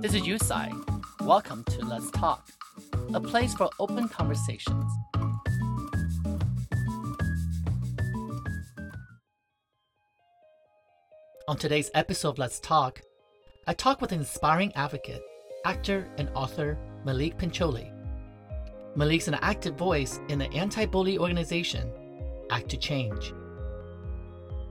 [0.00, 0.72] This is Yu Tsai.
[1.20, 2.48] Welcome to Let's Talk,
[3.12, 4.90] a place for open conversations.
[11.46, 13.02] On today's episode of Let's Talk,
[13.66, 15.20] I talk with inspiring advocate,
[15.66, 17.92] actor, and author Maulik Pancholy.
[18.96, 21.92] Maulik's an active voice in the anti bully organization,
[22.50, 23.34] Act to Change.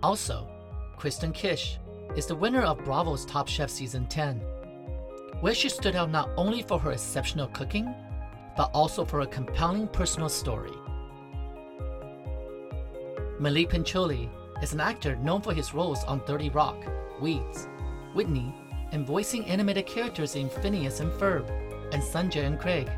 [0.02, 0.50] Also,
[0.98, 1.78] Kristen Kish
[2.16, 4.42] is the winner of Bravo's Top Chef Season 10,
[5.42, 7.94] where she stood out not only for her exceptional cooking,
[8.58, 10.72] but also for a compelling personal story.
[13.40, 14.30] Maulik Pancholy
[14.62, 16.84] is an actor known for his roles on 30 Rock,
[17.22, 17.70] Weeds,
[18.14, 18.54] Whitney,
[18.92, 21.50] and voicing animated characters in Phineas and Ferb
[21.94, 22.90] and Sanjay and Craig.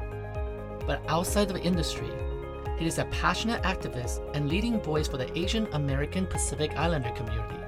[0.88, 2.10] But outside of the industry,
[2.78, 7.60] he is a passionate activist and leading voice for the Asian American Pacific Islander community.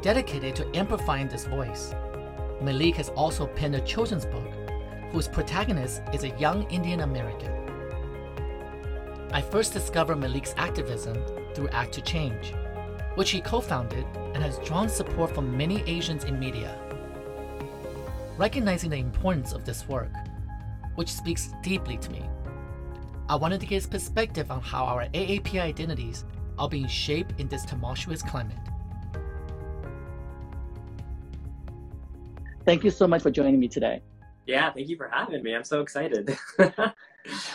[0.00, 1.94] Dedicated to amplifying this voice,
[2.62, 4.50] Maulik has also penned a children's book
[5.12, 7.52] whose protagonist is a young Indian American.
[9.32, 11.22] I first discovered Maulik's activism
[11.54, 12.54] through Act to Change,
[13.16, 16.74] which he co founded and has drawn support from many Asians in media.
[18.38, 20.12] Recognizing the importance of this work,
[20.94, 22.22] which speaks deeply to me,
[23.28, 26.24] I wanted to get his perspective on how our AAPI identities
[26.58, 28.56] are being shaped in this tumultuous climate.
[32.66, 34.02] Thank you so much for joining me today.
[34.44, 35.54] Yeah, thank you for having me.
[35.54, 36.36] I'm so excited.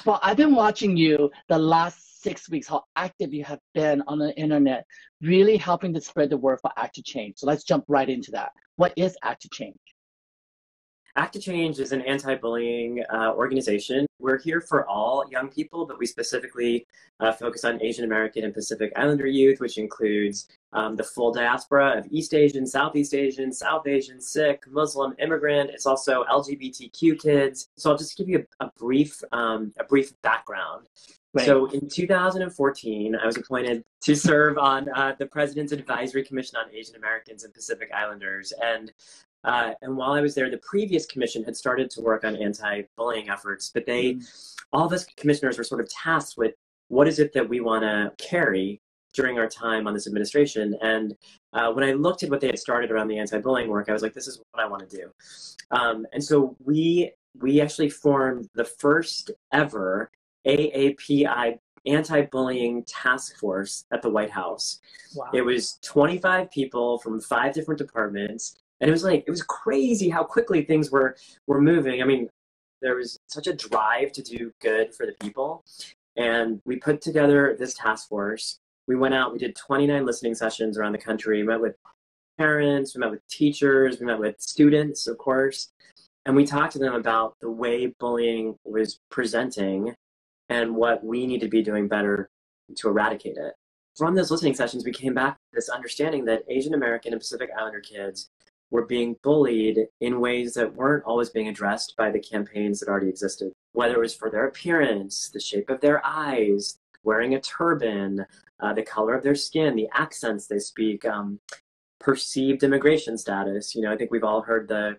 [0.06, 4.20] well, I've been watching you the last six weeks, how active you have been on
[4.20, 4.86] the internet,
[5.22, 7.34] really helping to spread the word for Act to Change.
[7.40, 8.54] So let's jump right into that.
[8.78, 9.76] What is Act to Change?
[11.18, 14.06] Act to Change is an anti bullying uh, organization.
[14.18, 16.88] We're here for all young people, but we specifically
[17.20, 21.98] uh, focus on Asian American and Pacific Islander youth, which includes um, the full diaspora
[21.98, 25.70] of East Asian, Southeast Asian, South Asian, Sikh, Muslim, immigrant.
[25.70, 27.70] It's also LGBTQ kids.
[27.78, 30.88] So I'll just give you a, a brief, um, a brief background.
[31.34, 31.46] Right.
[31.46, 36.74] So in 2014, I was appointed to serve on uh, the President's Advisory Commission on
[36.74, 38.52] Asian Americans and Pacific Islanders.
[38.62, 38.92] And
[39.44, 43.30] uh, and while I was there, the previous commission had started to work on anti-bullying
[43.30, 44.56] efforts, but they, mm.
[44.72, 46.54] all of us commissioners were sort of tasked with
[46.90, 48.82] what is it that we want to carry
[49.14, 50.76] during our time on this administration.
[50.82, 51.16] And
[51.54, 54.02] uh, when I looked at what they had started around the anti-bullying work, I was
[54.02, 55.12] like, this is what I want to do.
[55.72, 60.12] Um, and so we we actually formed the first ever
[60.46, 64.80] AAPI anti-bullying task force at the White House.
[65.16, 65.30] Wow.
[65.34, 70.10] It was 25 people from five different departments and it was like it was crazy
[70.10, 71.16] how quickly things were
[71.48, 72.02] were moving.
[72.02, 72.28] I mean,
[72.82, 75.64] there was such a drive to do good for the people,
[76.18, 78.60] and we put together this task force.
[78.92, 81.38] We went out, we did 29 listening sessions around the country.
[81.38, 81.78] We met with
[82.38, 85.70] parents, we met with teachers, we met with students, of course,
[86.26, 89.96] and we talked to them about the way bullying was presenting
[90.50, 92.30] and what we need to be doing better
[92.76, 93.54] to eradicate it.
[93.96, 97.50] From those listening sessions, we came back to this understanding that Asian American and Pacific
[97.58, 98.30] Islander kids
[98.72, 103.08] were being bullied in ways that weren't always being addressed by the campaigns that already
[103.08, 103.54] existed.
[103.72, 108.26] Whether it was for their appearance, the shape of their eyes, wearing a turban,
[108.62, 111.40] uh, the color of their skin, the accents they speak, um,
[112.00, 113.76] perceived immigration status.
[113.76, 114.98] You know, I think we've all heard the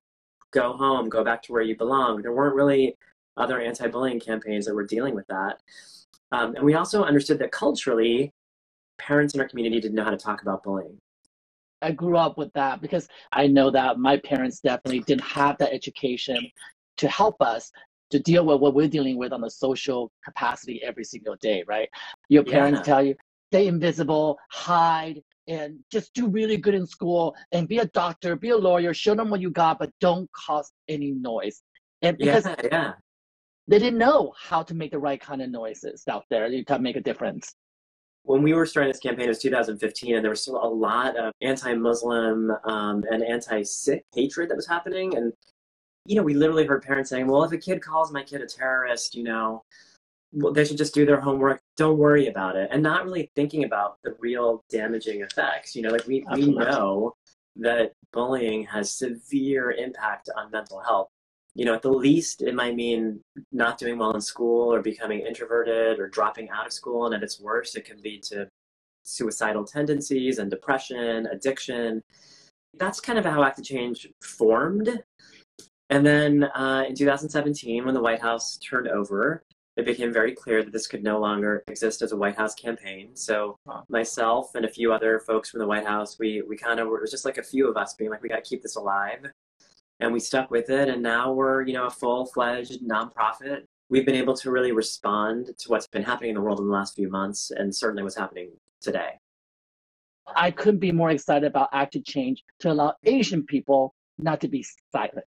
[0.53, 2.23] go home, go back to where you belong.
[2.23, 2.97] There weren't really
[3.37, 5.61] other anti bullying campaigns that were dealing with that.
[6.33, 8.33] Um, and we also understood that culturally,
[8.99, 10.99] parents in our community didn't know how to talk about bullying.
[11.83, 15.73] I grew up with that because I know that my parents definitely didn't have that
[15.73, 16.39] education
[16.99, 17.73] to help us
[18.11, 21.89] to deal with what we're dealing with on the social capacity every single day, right?
[22.29, 22.95] Your parents yeah.
[22.95, 23.15] tell you,
[23.53, 28.49] stay invisible, hide, and just do really good in school and be a doctor, be
[28.49, 31.61] a lawyer, show them what you got, but don't cause any noise.
[32.01, 32.93] And because yeah, yeah.
[33.69, 36.97] they didn't know how to make the right kind of noises out there to make
[36.97, 37.55] a difference
[38.25, 41.17] when we were starting this campaign, it was 2015, and there was still a lot
[41.17, 45.17] of anti-Muslim um, and anti-Sikh hatred that was happening.
[45.17, 45.33] And
[46.07, 48.47] you know, we literally heard parents saying, "Well, if a kid calls my kid a
[48.47, 49.65] terrorist, you know,
[50.33, 51.61] well, they should just do their homework.
[51.77, 55.77] Don't worry about it," and not really thinking about the real damaging effects.
[55.77, 57.15] You know, like we we know
[57.57, 61.09] that bullying has severe impact on mental health
[61.55, 63.21] you know, at the least, it might mean
[63.53, 67.07] not doing well in school or becoming introverted or dropping out of school.
[67.07, 68.49] And at its worst, it can lead to
[69.03, 72.03] suicidal tendencies and depression, addiction.
[72.79, 75.03] That's kind of how Act to Change formed.
[75.91, 79.43] And then uh, in 2017, when the White House turned over,
[79.77, 83.17] it became very clear that this could no longer exist as a White House campaign.
[83.17, 83.57] So
[83.89, 86.99] myself and a few other folks from the White House, we we kind of were,
[86.99, 88.77] it was just like a few of us being like, we got to keep this
[88.77, 89.25] alive.
[90.03, 90.89] and we stuck with it.
[90.89, 93.63] And now we're, you know, a full fledged nonprofit.
[93.89, 96.73] We've been able to really respond to what's been happening in the world in the
[96.73, 99.13] last few months and certainly what's happening today.
[100.35, 104.49] I couldn't be more excited about Act to Change to allow Asian people not to
[104.49, 105.25] be silent.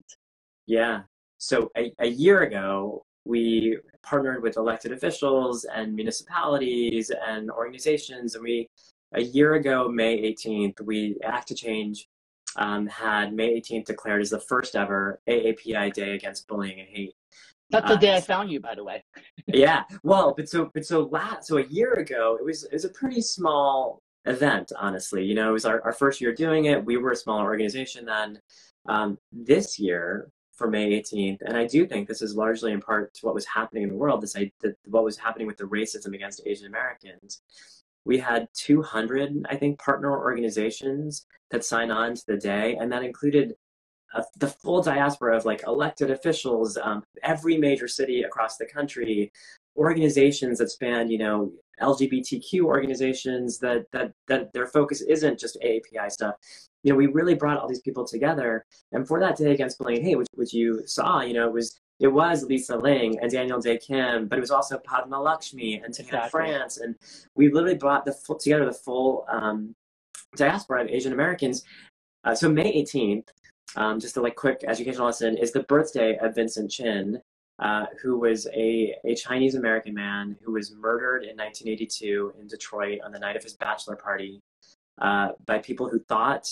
[0.65, 1.01] Yeah.
[1.37, 8.35] So a, a year ago, we partnered with elected officials and municipalities and organizations.
[8.35, 8.69] And we,
[9.13, 12.07] a year ago, May 18th, we Act to Change
[12.55, 17.13] um, had May 18th declared as the first ever AAPI Day Against Bullying and Hate.
[17.69, 19.03] That's the uh, day I found you, by the way.
[19.47, 22.85] yeah, well, but so but so last so a year ago, it was it was
[22.85, 25.25] a pretty small event, honestly.
[25.25, 26.83] You know, it was our, our first year doing it.
[26.83, 28.39] We were a smaller organization then.
[28.87, 30.29] Um, this year,
[30.63, 33.45] for May 18th, and I do think this is largely in part to what was
[33.45, 34.21] happening in the world.
[34.21, 37.41] This I, the, what was happening with the racism against Asian Americans
[38.05, 43.03] we had 200, I think, partner organizations that signed on to the day, and that
[43.03, 43.55] included
[44.13, 49.31] uh, the full diaspora of like elected officials, um, every major city across the country,
[49.77, 51.51] organizations that span, you know,
[51.81, 56.35] LGBTQ organizations that that that their focus isn't just AAPI stuff.
[56.83, 60.03] You know, we really brought all these people together, and for that day against bullying
[60.03, 63.61] hate, which which you saw, you know, it was it was Lisa Ling and Daniel
[63.61, 66.29] Dae Kim, but it was also Padma Lakshmi and Tina exactly.
[66.29, 66.77] France.
[66.77, 66.95] And
[67.35, 69.73] we literally brought the full, together the full um,
[70.35, 71.63] diaspora of Asian Americans.
[72.23, 73.27] Uh, so May 18th,
[73.75, 77.21] um, just a like quick educational lesson, is the birthday of Vincent Chin,
[77.59, 82.99] uh, who was a, a Chinese American man who was murdered in 1982 in Detroit
[83.05, 84.41] on the night of his bachelor party
[85.01, 86.49] uh, by people who thought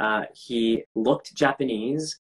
[0.00, 2.18] uh, he looked Japanese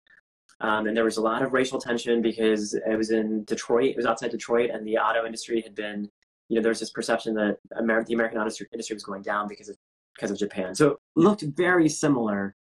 [0.62, 3.98] um, and there was a lot of racial tension because it was in Detroit, it
[3.98, 6.08] was outside Detroit, and the auto industry had been,
[6.50, 9.48] you know, there was this perception that Amer- the American auto industry was going down
[9.48, 9.78] because of
[10.16, 10.76] because of Japan.
[10.76, 12.56] So it looked very similar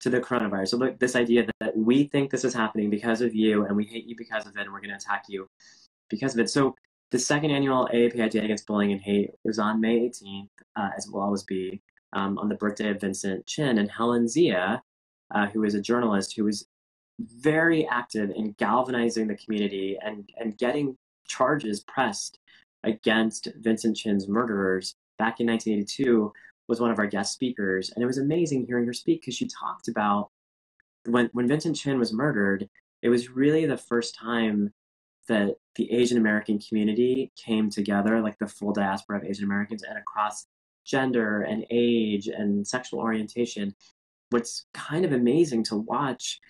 [0.00, 0.68] to the coronavirus.
[0.68, 3.84] So look, this idea that we think this is happening because of you, and we
[3.84, 5.48] hate you because of it, and we're going to attack you
[6.10, 6.50] because of it.
[6.50, 6.74] So
[7.12, 11.08] the second annual AAPI Day Against Bullying and Hate was on May 18th, uh, as
[11.08, 11.80] will always be,
[12.14, 13.78] um, on the birthday of Vincent Chin.
[13.78, 14.82] And Helen Zia,
[15.34, 16.66] uh, who is a journalist who was
[17.18, 20.96] very active in galvanizing the community and, and getting
[21.26, 22.38] charges pressed
[22.82, 26.32] against Vincent Chin's murderers back in 1982
[26.68, 27.90] was one of our guest speakers.
[27.90, 30.30] And it was amazing hearing her speak because she talked about
[31.06, 32.68] when, when Vincent Chin was murdered,
[33.02, 34.72] it was really the first time
[35.28, 39.98] that the Asian American community came together, like the full diaspora of Asian Americans and
[39.98, 40.46] across
[40.84, 43.74] gender and age and sexual orientation.
[44.30, 46.40] What's kind of amazing to watch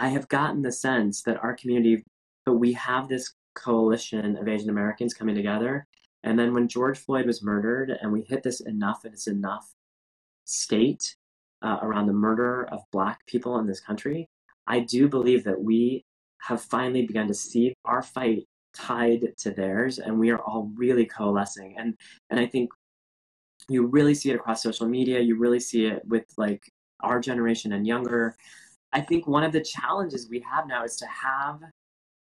[0.00, 2.02] I have gotten the sense that our community,
[2.46, 5.86] but we have this coalition of Asian Americans coming together.
[6.22, 9.70] And then when George Floyd was murdered and we hit this enough and it's enough
[10.46, 11.16] state
[11.60, 14.26] uh, around the murder of Black people in this country,
[14.66, 16.06] I do believe that we
[16.38, 21.04] have finally begun to see our fight tied to theirs and we are all really
[21.04, 21.74] coalescing.
[21.76, 21.94] And,
[22.30, 22.70] and I think
[23.68, 25.20] you really see it across social media.
[25.20, 28.36] You really see it with like our generation and younger
[28.92, 31.60] I think one of the challenges we have now is to have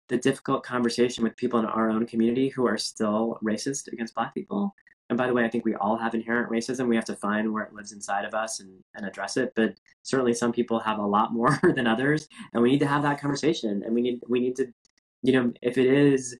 [0.08, 4.34] the difficult conversation with people in our own community who are still racist against Black
[4.34, 4.74] people.
[5.08, 6.88] And by the way, I think we all have inherent racism.
[6.88, 9.52] We have to find where it lives inside of us and, and address it.
[9.56, 12.28] But certainly some people have a lot more than others.
[12.52, 13.82] And we need to have that conversation.
[13.84, 14.72] And we need we need to,
[15.22, 16.36] you know, if it is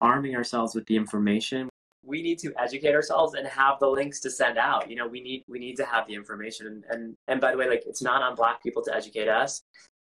[0.00, 1.68] arming ourselves with the information
[2.06, 4.88] we need to educate ourselves and have the links to send out.
[4.88, 6.66] You know we need we need to have the information.
[6.66, 9.62] And and, and by the way like it's not on black people to educate us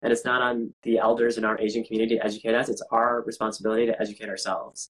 [0.03, 2.69] and it's not on the elders in our asian community to educate us.
[2.69, 4.89] It's our responsibility to educate ourselves.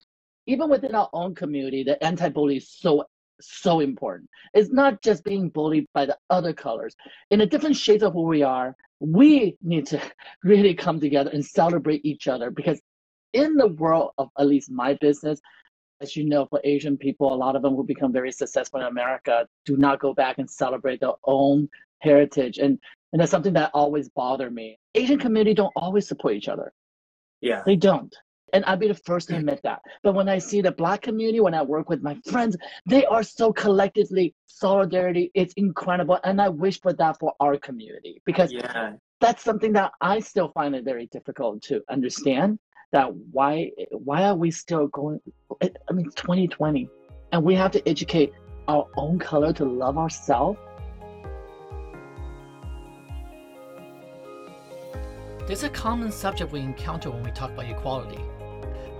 [0.47, 3.03] Even within our own community the anti-bully is so
[3.41, 4.29] so important.
[4.53, 6.95] It's not just being bullied by the other colors.
[7.31, 10.01] In a different shades of who we are we need to
[10.43, 12.79] really come together and celebrate each other because
[13.33, 15.41] in the world of at least my business
[16.01, 18.87] as you know, for Asian people, a lot of them who become very successful in
[18.87, 21.69] America do not go back and celebrate their own
[21.99, 22.57] heritage.
[22.57, 22.77] And,
[23.11, 24.77] and that's something that always bothered me.
[24.95, 26.73] Asian community don't always support each other.
[27.41, 27.61] Yeah.
[27.65, 28.13] They don't.
[28.53, 29.39] And I'd be the first to mm.
[29.39, 29.81] admit that.
[30.03, 33.23] But when I see the black community, when I work with my friends, they are
[33.23, 35.31] so collectively solidarity.
[35.33, 36.19] It's incredible.
[36.23, 38.93] And I wish for that for our community because yeah.
[39.19, 42.59] that's something that I still find it very difficult to understand
[42.93, 45.19] that why why are we still going
[45.61, 46.87] i mean 2020
[47.31, 48.31] and we have to educate
[48.67, 50.57] our own color to love ourselves?
[55.47, 58.21] There's a common subject we encounter when we talk about equality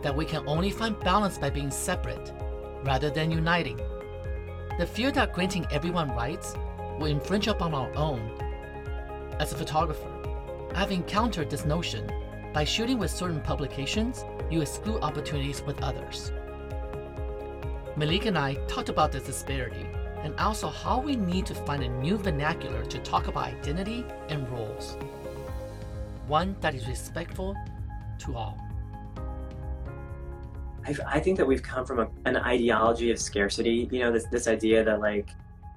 [0.02, 2.34] that we can only find balance by being separate
[2.84, 3.78] rather than uniting.
[4.78, 6.56] The fear that granting everyone rights
[7.00, 8.20] will infringe upon our own.
[9.40, 10.10] As a photographer
[10.76, 12.12] I've encountered this notion.
[12.54, 16.32] By shooting with certain publications, you exclude opportunities with others.
[17.98, 19.88] Maulik and I talked about this disparity
[20.22, 24.48] and also how we need to find a new vernacular to talk about identity and
[24.50, 24.98] roles.
[26.28, 27.56] One that is respectful
[28.20, 28.60] to all.
[30.86, 33.90] I, I think that we've come from a, an ideology of scarcity.
[33.92, 35.30] You know, this this idea that like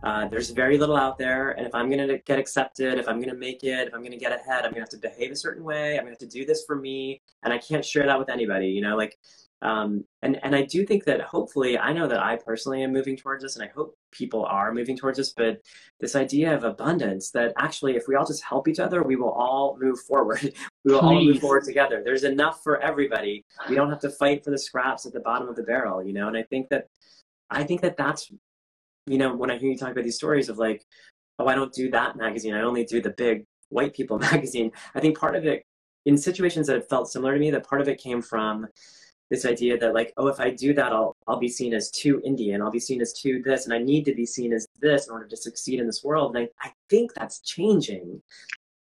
[0.07, 3.35] uh, there's very little out there, and if I'm gonna get accepted, if I'm gonna
[3.35, 5.95] make it, if I'm gonna get ahead, I'm gonna have to behave a certain way.
[5.95, 8.69] I'm gonna have to do this for me, and I can't share that with anybody.
[8.69, 9.19] You know, like
[9.63, 13.17] um, and and I do think that hopefully I know that I personally am moving
[13.17, 15.33] towards this, and I hope people are moving towards this.
[15.33, 15.61] But
[15.99, 19.33] this idea of abundance that actually, if we all just help each other, we will
[19.33, 20.41] all move forward.
[20.85, 21.05] we will Please.
[21.05, 22.03] all move forward together.
[22.05, 23.45] There's enough for everybody.
[23.69, 26.13] We don't have to fight for the scraps at the bottom of the barrel, you
[26.13, 26.29] know.
[26.29, 26.87] And I think that
[27.51, 28.31] I think that that's
[29.07, 30.85] you know when I hear you talk about these stories of like,
[31.39, 32.55] oh, I don't do that magazine.
[32.55, 34.73] I only do the big white people magazine.
[34.95, 35.65] I think part of it
[36.05, 38.67] in situations that have felt similar to me, that part of it came from
[39.31, 42.23] this idea that like oh if i do that i'll i'll be seen as too
[42.25, 45.09] indian i'll be seen as too this and i need to be seen as this
[45.09, 48.23] in order to succeed in this world and i, I think that's changing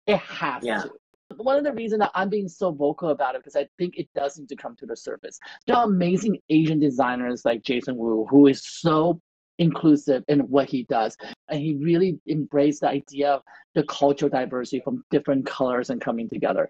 [0.07, 0.81] it has yeah.
[0.81, 0.91] to
[1.37, 4.07] one of the reasons that I'm being so vocal about it because I think it
[4.13, 5.39] does need to come to the surface.
[5.65, 9.19] There are amazing Asian designers like Jason Wu who is so
[9.59, 11.17] inclusive in what he does,
[11.49, 13.41] and he really embraced the idea of
[13.75, 16.69] the cultural diversity from different colors and coming together.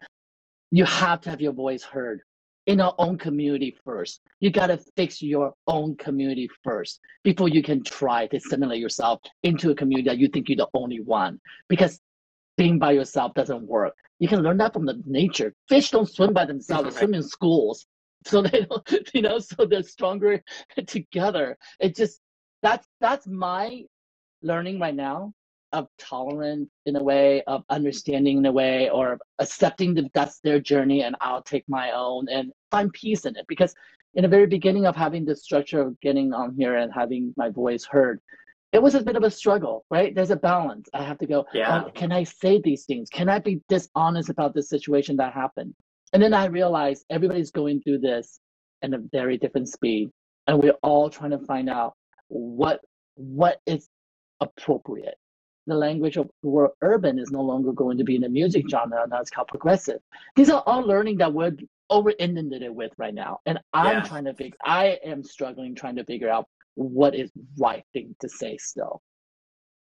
[0.72, 2.22] You have to have your voice heard
[2.66, 4.22] in our own community first.
[4.40, 9.20] You got to fix your own community first before you can try to assimilate yourself
[9.44, 11.40] into a community that you think you're the only one.
[11.68, 12.00] Because
[12.58, 13.94] being by yourself doesn't work.
[14.20, 15.54] You can learn that from the nature.
[15.68, 17.86] Fish don't swim by themselves; they swim in schools,
[18.26, 19.10] so they don't.
[19.14, 20.42] You know, so they're stronger
[20.88, 21.58] together.
[21.80, 22.20] It just
[22.64, 23.84] that's that's my
[24.42, 25.34] learning right now
[25.74, 30.60] of tolerance in a way, of understanding in a way, or accepting that that's their
[30.60, 33.46] journey and I'll take my own and find peace in it.
[33.48, 33.74] Because
[34.14, 37.50] in the very beginning of having this structure of getting on here and having my
[37.50, 38.22] voice heard,
[38.72, 40.14] it was a bit of a struggle, right?
[40.14, 40.88] There's a balance.
[40.94, 41.84] I have to go, yeah.
[41.86, 43.10] Oh, can I say these things?
[43.10, 45.74] Can I be dishonest about this situation that happened?
[46.14, 48.40] And then I realized everybody's going through this
[48.84, 50.12] at a very different speed.
[50.46, 51.94] And we're all trying to find out
[52.30, 52.80] what
[53.16, 53.90] what is
[54.40, 55.16] appropriate
[55.68, 58.66] the language of the word urban is no longer going to be in the music
[58.70, 59.06] genre.
[59.08, 60.00] Now it's called progressive.
[60.36, 61.56] These are all learning that we're
[61.90, 63.40] over inundated with right now.
[63.46, 64.02] And I'm yeah.
[64.02, 68.30] trying to figure, I am struggling trying to figure out what is right thing to
[68.30, 69.02] say still.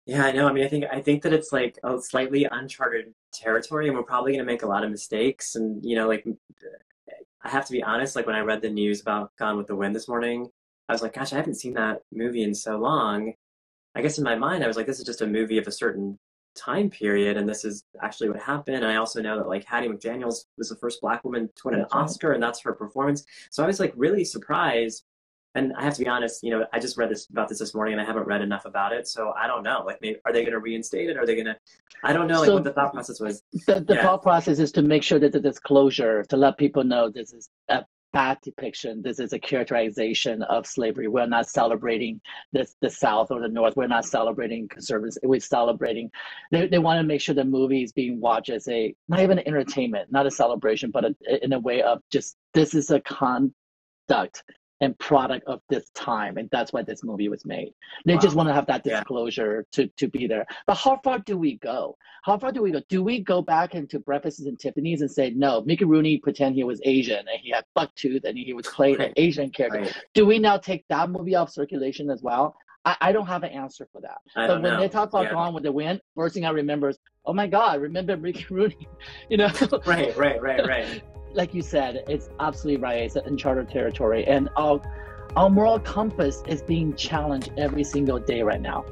[0.07, 0.49] Yeah, I know.
[0.49, 4.03] I mean, I think I think that it's like a slightly uncharted territory, and we're
[4.03, 5.55] probably going to make a lot of mistakes.
[5.55, 6.27] And you know, like
[7.45, 8.17] I have to be honest.
[8.17, 10.51] Like when I read the news about Gone with the Wind this morning,
[10.91, 13.35] I was like, "Gosh, I haven't seen that movie in so long."
[13.95, 15.73] I guess in my mind, I was like, this is just a movie of a
[15.73, 16.19] certain
[16.57, 18.77] time period, and this is actually what happened.
[18.77, 21.75] And I also know that like Hattie McDaniels was the first Black woman to win
[21.75, 23.25] an Oscar, and that's her performance.
[23.51, 25.05] So I was like really surprised.
[25.57, 27.75] And I have to be honest, you know, I just read this about this this
[27.75, 29.83] morning, and I haven't read enough about it, so I don't know.
[29.85, 31.17] Like, maybe, are they going to reinstate it?
[31.17, 31.57] Are they going to?
[32.05, 32.39] I don't know.
[32.39, 33.43] Like, so what the thought process was.
[33.67, 34.03] The, the yeah.
[34.03, 37.49] thought process is to make sure that the disclosure to let people know this is
[37.69, 39.03] a bad depiction.
[39.03, 41.09] This is a characterization of slavery.
[41.09, 42.21] We're not celebrating
[42.53, 43.77] this, the South or the North.
[43.77, 45.19] We're not celebrating conservatives.
[45.23, 46.11] We're celebrating.
[46.51, 49.39] They, they want to make sure the movie is being watched as a not even
[49.39, 53.01] an entertainment, not a celebration, but a, in a way of just this is a
[53.01, 54.43] conduct
[54.81, 57.73] and product of this time and that's why this movie was made
[58.05, 58.21] they wow.
[58.21, 59.85] just want to have that disclosure yeah.
[59.85, 62.81] to, to be there but how far do we go how far do we go
[62.89, 66.65] do we go back into breakfasts and tiffany's and say no mickey rooney pretend he
[66.65, 69.09] was asian and he had buck tooth and he was playing right.
[69.09, 70.05] an asian character right.
[70.15, 73.51] do we now take that movie off circulation as well I, I don't have an
[73.51, 74.21] answer for that.
[74.35, 74.81] I but when know.
[74.81, 75.33] they talk about yeah.
[75.33, 78.89] Gone with the Wind, first thing I remember is, oh my God, remember Mickey Rooney?
[79.29, 79.51] you know?
[79.85, 81.03] right, right, right, right
[81.35, 83.03] like you said, it's absolutely right.
[83.03, 84.81] It's uncharted territory, and our
[85.37, 88.85] our moral compass is being challenged every single day right now.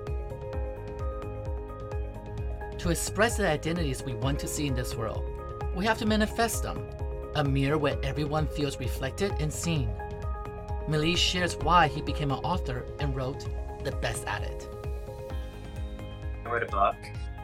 [2.78, 5.24] To express the identities we want to see in this world,
[5.74, 6.86] we have to manifest them,
[7.34, 9.90] a mirror where everyone feels reflected and seen.
[10.88, 13.44] Maulik shares why he became an author and wrote
[13.82, 14.68] The Best at It.
[16.46, 16.94] I wrote a book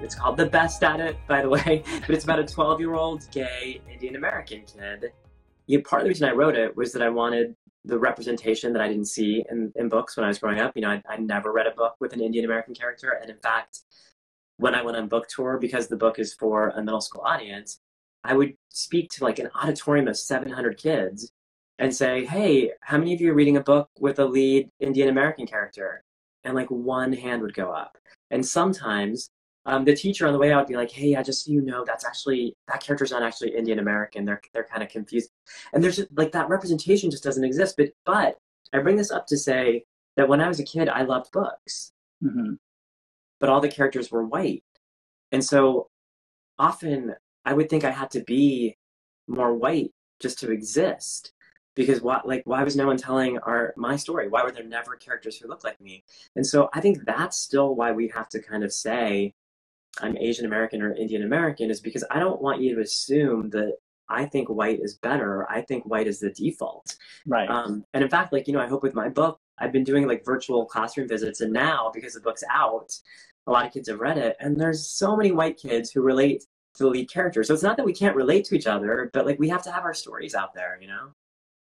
[0.00, 2.94] it's called The Best at It, by the way, but it's about a 12 year
[2.94, 5.12] old gay Indian American kid.
[5.66, 8.82] Yeah, part of the reason I wrote it was that I wanted the representation that
[8.82, 10.72] I didn't see in, in books when I was growing up.
[10.74, 13.18] You know, I, I never read a book with an Indian American character.
[13.20, 13.80] And in fact,
[14.56, 17.80] when I went on book tour, because the book is for a middle school audience,
[18.24, 21.30] I would speak to like an auditorium of 700 kids
[21.78, 25.08] and say, Hey, how many of you are reading a book with a lead Indian
[25.08, 26.02] American character?
[26.44, 27.98] And like one hand would go up.
[28.30, 29.30] And sometimes
[29.66, 31.62] um, the teacher on the way out would be like, "Hey, I just so you
[31.62, 34.25] know, that's actually that character's not actually Indian American.
[34.25, 35.30] They're they're kind of confused,
[35.73, 38.38] and there's like that representation just doesn't exist." But but
[38.73, 39.85] I bring this up to say
[40.16, 41.92] that when I was a kid, I loved books,
[42.23, 42.54] hmm
[43.40, 44.64] but all the characters were white,
[45.33, 45.88] and so
[46.59, 48.76] often I would think I had to be
[49.26, 51.33] more white just to exist.
[51.76, 54.28] Because what like why was no one telling our my story?
[54.28, 56.04] Why were there never characters who looked like me?
[56.37, 59.35] And so I think that's still why we have to kind of say
[60.00, 63.76] I'm Asian American or Indian American is because I don't want you to assume that
[64.08, 65.50] I think white is better.
[65.50, 66.96] I think white is the default.
[67.26, 67.48] Right.
[67.48, 70.06] Um, and in fact, like, you know, I hope with my book, I've been doing
[70.06, 71.40] like virtual classroom visits.
[71.40, 72.92] And now, because the book's out,
[73.46, 74.36] a lot of kids have read it.
[74.40, 77.44] And there's so many white kids who relate to the lead character.
[77.44, 79.70] So it's not that we can't relate to each other, but like we have to
[79.70, 81.12] have our stories out there, you know?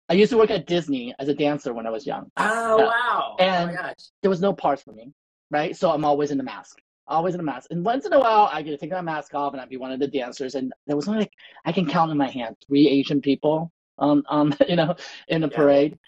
[0.08, 2.30] I used to work at Disney as a dancer when I was young.
[2.36, 3.36] Oh, wow.
[3.38, 4.10] And- oh my gosh.
[4.22, 5.12] There was no parts for me,
[5.50, 5.76] right?
[5.76, 6.80] So I'm always in the mask,
[7.12, 7.68] always in a mask.
[7.70, 9.76] And once in a while, I get to take my mask off and I'd be
[9.78, 10.54] one of the dancers.
[10.56, 11.32] And there was only like
[11.64, 14.96] I can count in my hand three Asian people, um, um, you know,
[15.28, 15.56] in the Yeah.
[15.56, 15.98] parade.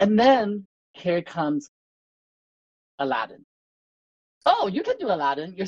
[0.00, 1.70] And then here comes
[2.98, 3.44] Aladdin.
[4.46, 5.54] Oh, you can do Aladdin.
[5.56, 5.66] You're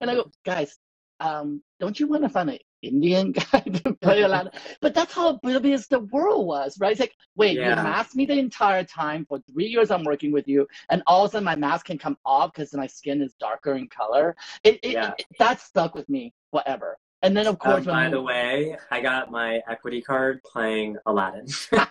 [0.00, 0.78] and I go, guys,
[1.20, 4.52] um, don't you want to find an Indian guy to play Aladdin?
[4.80, 6.92] But that's how oblivious the world was, right?
[6.92, 7.82] It's like, wait, you Yeah.
[7.82, 11.30] masked me the entire time for three years I'm working with you, and all of
[11.30, 14.36] a sudden my mask can come off because my skin is darker in color.
[14.64, 15.12] It, it, Yeah.
[15.18, 16.98] it- that stuck with me forever.
[17.24, 21.46] And then of course, Um, by the way, I got my equity card playing Aladdin.
[21.70, 21.88] but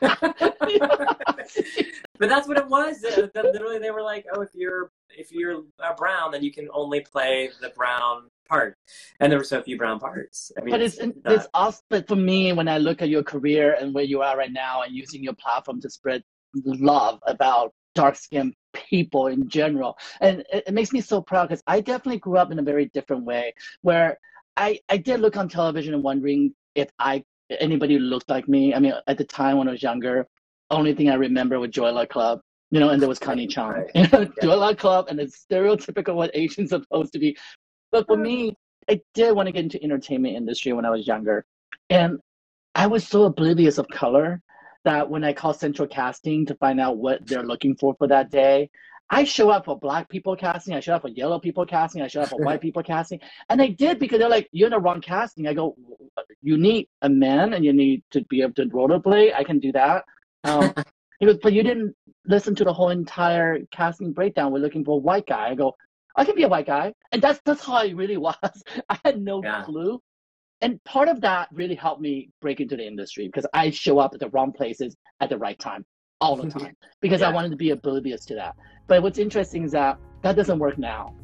[2.20, 3.02] that's what it was.
[3.34, 5.64] Literally, they were like, "Oh, if you're if you're
[5.98, 8.72] brown, then you can only play the brown part."
[9.20, 10.38] And there were so few brown parts.
[10.58, 13.24] I mean, but it's not- it's also but for me when I look at your
[13.34, 16.22] career and where you are right now and using your platform to spread
[16.66, 19.92] love about dark skinned people in general
[20.26, 22.86] and it, it makes me so proud because I definitely grew up in a very
[22.98, 23.46] different way
[23.88, 24.10] where
[24.66, 26.42] I I did look on television and wondering
[26.76, 27.14] if I
[27.68, 30.16] anybody looked like me I mean at the time when I was younger
[30.78, 32.38] only thing I remember was Joy Luck Club
[32.74, 34.42] you know and there was Connie Chung you know Yeah.
[34.46, 37.38] Joy Luck Club and it's stereotypical what Asians supposed to be
[37.92, 38.56] but for me
[38.90, 41.46] I did want to get into entertainment industry when I was younger,
[41.90, 42.20] and
[42.76, 44.42] I was so oblivious of color
[44.84, 48.32] that when I called Central Casting to find out what they're looking for for that
[48.32, 48.70] day,
[49.14, 52.08] I show up for black people casting, I show up for yellow people casting, I
[52.08, 54.80] show up for white people casting, and I did because they're like, "You're in the
[54.80, 55.76] wrong casting." I go,
[56.42, 59.36] "You need a man, and you need to be able to rollerblade.
[59.36, 60.06] I can do that."
[60.46, 60.74] Um,
[61.20, 61.94] he goes, "But you didn't
[62.26, 64.54] listen to the whole entire casting breakdown.
[64.54, 65.76] We're looking for a white guy." I go,
[66.16, 66.94] I can be a white guy.
[67.12, 68.64] And that's that's how I really was.
[68.90, 69.64] I had no Yeah.
[69.64, 70.02] clue.
[70.64, 74.14] And part of that really helped me break into the industry because I show up
[74.14, 75.86] at the wrong places at the right time
[76.20, 78.56] all the time because I wanted to be oblivious to that.
[78.88, 81.16] But what's interesting is that that doesn't work now.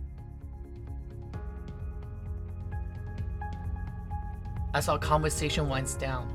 [4.73, 6.33] As our conversation winds down,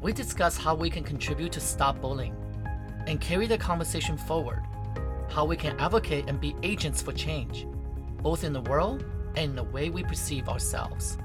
[0.00, 2.34] we discuss how we can contribute to stop bullying
[3.06, 4.62] and carry the conversation forward,
[5.32, 7.66] how we can advocate and be agents for change,
[8.22, 9.04] both in the world
[9.36, 11.16] and in the way we perceive ourselves.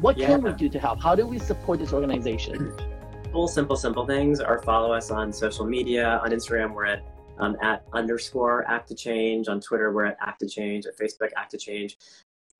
[0.00, 1.02] What can we do to help?
[1.02, 2.72] How do we support this organization?
[3.24, 6.20] simple, simple, simple things are follow us on social media.
[6.22, 7.02] On Instagram, we're at
[7.38, 9.48] um, at underscore act to change.
[9.48, 10.86] On Twitter, we're at act to change.
[10.86, 11.98] At Facebook, act to change.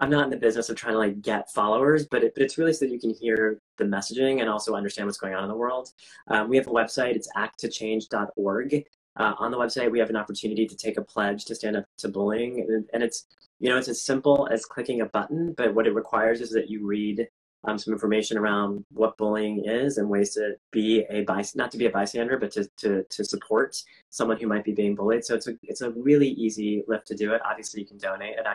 [0.01, 2.57] I'm not in the business of trying to like get followers, but, it, but it's
[2.57, 5.49] really so that you can hear the messaging and also understand what's going on in
[5.49, 5.93] the world.
[6.29, 7.17] Um, we have a website.
[7.17, 8.85] It's acttochange.org.
[9.17, 11.85] Uh, on the website, we have an opportunity to take a pledge to stand up
[11.99, 13.27] to bullying, and, and it's
[13.59, 16.71] you know it's as simple as clicking a button, but what it requires is that
[16.71, 17.27] you read
[17.65, 21.79] um, some information around what bullying is and ways to be a by not to
[21.79, 23.77] be a bystander, but to, to, to support
[24.11, 25.25] someone who might be being bullied.
[25.25, 27.43] So it's a it's a really easy lift to do it.
[27.45, 28.47] Obviously, you can donate at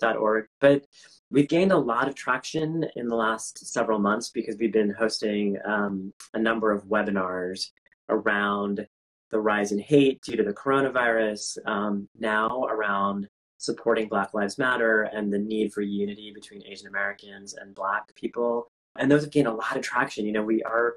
[0.00, 0.46] acttochange.org.
[0.60, 0.86] But
[1.30, 5.56] we've gained a lot of traction in the last several months because we've been hosting
[5.64, 7.70] um, a number of webinars
[8.08, 8.86] around
[9.30, 11.58] the rise in hate due to the coronavirus.
[11.66, 17.54] Um, now around supporting Black Lives Matter and the need for unity between Asian Americans
[17.54, 18.70] and Black people.
[18.96, 20.26] And those have gained a lot of traction.
[20.26, 20.94] You know, we are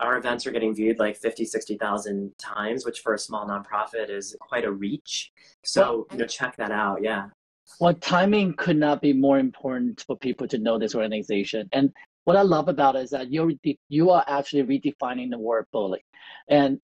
[0.00, 4.34] our events are getting viewed like 50, 60,000 times, which for a small nonprofit is
[4.40, 5.30] quite a reach.
[5.64, 7.02] So, you know, check that out.
[7.02, 7.28] Yeah.
[7.80, 11.68] Well, timing could not be more important for people to know this organization.
[11.72, 11.92] And
[12.24, 13.52] what I love about it is that you're
[13.88, 16.04] you are actually redefining the word bully.
[16.48, 16.80] And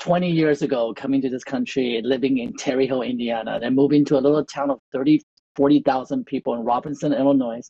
[0.00, 4.18] 20 years ago, coming to this country, living in Terre Haute, Indiana, then moving to
[4.18, 5.20] a little town of 30,
[5.56, 7.68] 40,000 people in Robinson, Illinois.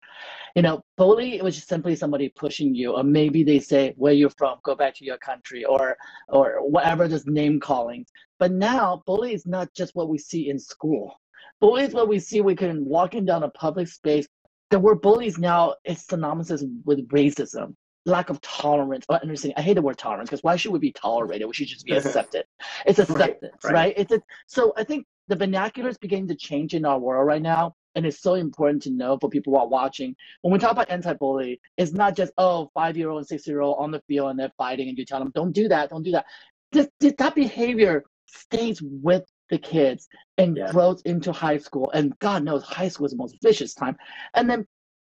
[0.57, 4.13] You know, bully, it was just simply somebody pushing you, or maybe they say, where
[4.13, 5.97] you're from, go back to your country, or
[6.29, 8.07] or whatever this name calling.
[8.39, 11.15] But now, bully is not just what we see in school.
[11.61, 14.27] Bully is what we see we can walking down a public space.
[14.71, 17.75] The word bullies now is synonymous with racism
[18.07, 19.55] lack of tolerance or understanding.
[19.57, 21.47] I hate the word tolerance because why should we be tolerated?
[21.47, 22.45] We should just be accepted.
[22.87, 23.73] It's acceptance, right?
[23.73, 23.95] right?
[23.97, 27.43] It's a, so I think the vernacular is beginning to change in our world right
[27.43, 27.75] now.
[27.97, 30.17] And it's so important to know for people who are watching.
[30.43, 34.31] When we talk about anti-bully, it's not just, oh, five-year-old and six-year-old on the field
[34.31, 36.27] and they're fighting and you tell them, don't do that, don't do that.
[36.73, 40.71] This, this that behavior stays with the kids and yeah.
[40.71, 41.91] grows into high school.
[41.93, 43.97] And God knows high school is the most vicious time.
[44.35, 44.67] And then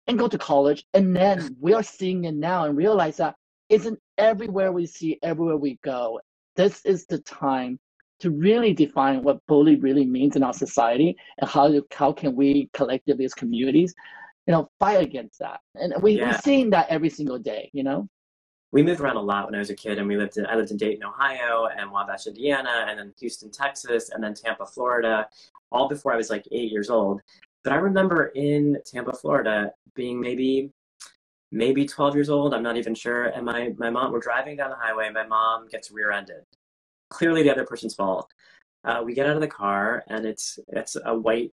[0.07, 0.85] and go to college.
[0.95, 3.37] And then we are seeing it now and realize that
[3.69, 6.21] isn't everywhere we see, everywhere we go.
[6.57, 7.79] This is the time
[8.21, 12.71] to really define what bully really means in our society and how how can we
[12.73, 13.95] collectively as communities,
[14.47, 15.61] you know, fight against that.
[15.75, 16.31] And we, yeah.
[16.31, 18.09] we're seeing that every single day, you know?
[18.75, 20.57] We moved around a lot when I was a kid and we lived in I
[20.57, 25.29] lived in Dayton, Ohio and Wabash, Indiana, and then Houston, Texas, and then Tampa, Florida,
[25.71, 27.21] all before I was like eight years old.
[27.63, 30.73] But I remember in Tampa, Florida, being maybe
[31.53, 32.53] maybe 12 years old.
[32.53, 33.27] I'm not even sure.
[33.27, 35.09] And my my mom, we're driving down the highway.
[35.09, 36.43] My mom gets rear-ended.
[37.11, 38.29] Clearly, the other person's fault.
[38.83, 41.53] Uh, we get out of the car, and it's it's a white,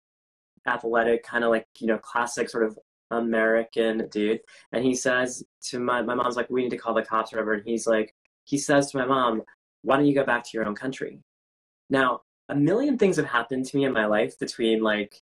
[0.67, 2.77] athletic, kind of like you know, classic sort of
[3.11, 4.41] American dude.
[4.73, 7.37] And he says to my my mom's like, "We need to call the cops or
[7.37, 8.15] whatever." And he's like,
[8.45, 9.43] he says to my mom,
[9.83, 11.21] "Why don't you go back to your own country?"
[11.91, 15.23] Now, a million things have happened to me in my life between like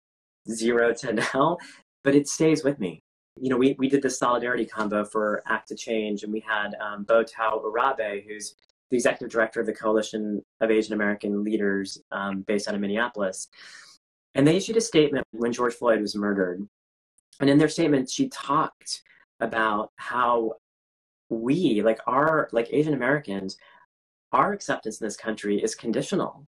[0.50, 1.58] zero to now,
[2.04, 3.04] but it stays with me.
[3.42, 6.76] You know, we, we did the solidarity combo for Act to Change, and we had
[6.82, 8.56] um, Bo Thao-Urabe, who's
[8.90, 13.48] the executive director of the Coalition of Asian American Leaders um, based out of Minneapolis.
[14.36, 16.68] And they issued a statement when George Floyd was murdered.
[17.40, 19.02] And in their statement, she talked
[19.40, 20.54] about how
[21.30, 23.58] we, like our, like Asian Americans,
[24.32, 26.46] our acceptance in this country is conditional.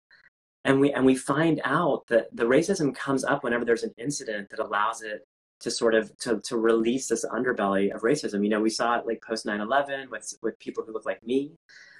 [0.64, 4.50] And we and we find out that the racism comes up whenever there's an incident
[4.52, 5.26] that allows it
[5.62, 8.44] to sort of to, to release this underbelly of racism.
[8.44, 11.52] You know we saw it like post 9-11 with with people who look like me.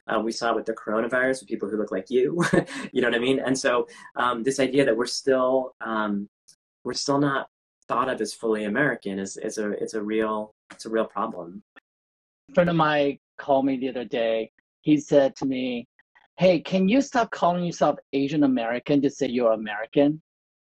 [0.08, 2.44] Uh, we saw it with the coronavirus with people who look like you.
[2.92, 3.40] You know what i mean?
[3.40, 6.30] And so um, this idea that we're still um,
[6.84, 7.48] we're still not
[7.92, 11.62] thought of as fully american is, is a it's a real it's a real problem
[12.50, 14.52] a friend of mine called me the other day
[14.82, 15.88] he said to me
[16.42, 20.20] hey, can you stop calling yourself Asian American to say you're American?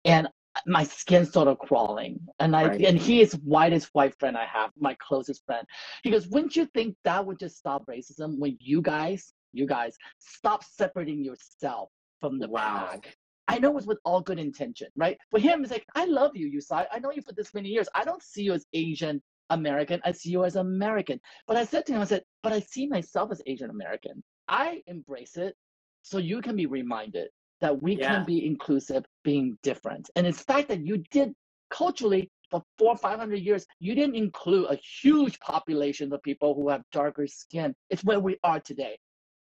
[0.04, 0.28] And
[0.66, 2.20] my skin started crawling.
[2.42, 2.82] And I right.
[2.82, 5.66] and he is whitest white friend I have, my closest friend.
[6.04, 9.96] He goes, wouldn't you think that would just stop racism when you guys, you guys,
[10.20, 12.90] stop separating yourself from the wow.
[12.92, 13.16] pack?
[13.52, 15.18] I know it's with all good intention, right?
[15.30, 16.88] For him, it's like, I love you, Yu Tsai.
[16.92, 17.90] I know you for this many years.
[17.94, 20.00] I don't see you as Asian American.
[20.06, 21.20] I see you as American.
[21.48, 24.24] But I said to him, I said, but I see myself as Asian American.
[24.48, 25.56] I embrace it
[26.02, 27.28] so you can be reminded
[27.60, 28.16] that we yeah.
[28.16, 30.10] can be inclusive, being different.
[30.16, 31.34] And it's fact that you did
[31.70, 36.54] culturally for four or five hundred years, you didn't include a huge population of people
[36.54, 37.74] who have darker skin.
[37.90, 38.98] It's where we are today.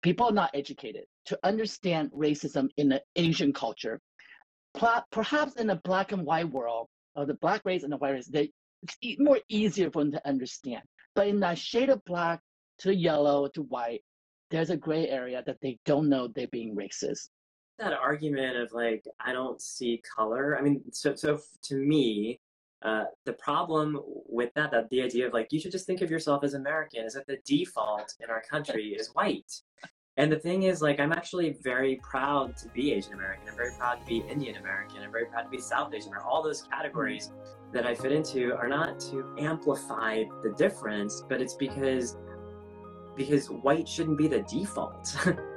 [0.03, 3.99] People are not educated to understand racism in the Asian culture.
[5.11, 8.27] Perhaps in the black and white world, of the black race and the white race,
[8.27, 8.51] they,
[9.01, 10.81] it's more easier for them to understand.
[11.15, 12.41] But in that shade of black
[12.79, 14.01] to yellow to white,
[14.51, 17.29] there's a gray area that they don't know they're being racist.
[17.79, 20.57] That argument of like, I don't see color.
[20.57, 22.39] I mean, so, so to me,
[22.83, 26.11] uh, the problem with that, that the idea of like, you should just think of
[26.11, 29.51] yourself as American is that the default in our country is white.
[30.15, 33.49] And the thing is, like, I'm actually very proud to be Asian American.
[33.49, 35.01] I'm very proud to be Indian American.
[35.01, 36.11] I'm very proud to be South Asian.
[36.23, 37.31] All those categories
[37.73, 42.15] that I fit into are not to amplify the difference, but it's because
[43.15, 45.15] because white shouldn't be the default.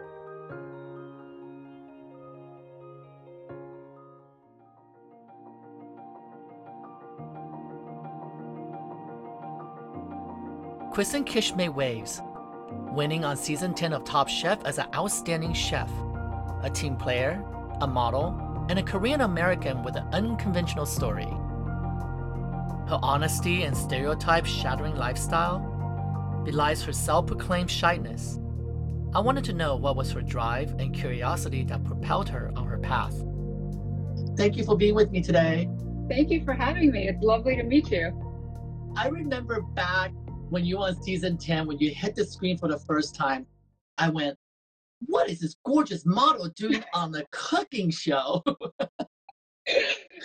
[10.96, 12.22] Kristen Kish made waves,
[12.70, 15.90] winning on season 10 of Top Chef as an outstanding chef,
[16.62, 17.44] a team player,
[17.82, 21.28] a model, and a Korean American with an unconventional story.
[22.88, 25.59] Her honesty and stereotype shattering lifestyle
[26.46, 28.40] belies her self proclaimed shyness.
[29.14, 32.78] I wanted to know what was her drive and curiosity that propelled her on her
[32.78, 33.14] path.
[34.38, 35.68] Thank you for being with me today.
[36.09, 37.06] Thank you for having me.
[37.06, 38.94] It's lovely to meet you.
[38.96, 40.11] I remember back
[40.48, 43.46] when you were on season 10, when you hit the screen for the first time,
[43.98, 44.37] I went,
[45.06, 48.42] What is this gorgeous model doing on the cooking show?
[48.46, 48.85] oh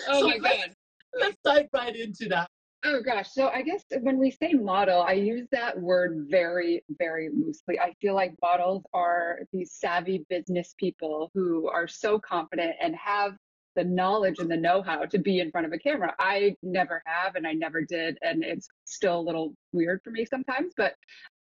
[0.08, 0.74] so my God.
[1.18, 2.48] let's dive right into that.
[2.84, 3.30] Oh gosh.
[3.32, 7.78] So I guess when we say model, I use that word very, very loosely.
[7.78, 13.34] I feel like models are these savvy business people who are so confident and have
[13.74, 16.14] the knowledge and the know-how to be in front of a camera.
[16.18, 18.18] I never have and I never did.
[18.22, 20.72] And it's still a little weird for me sometimes.
[20.76, 20.94] But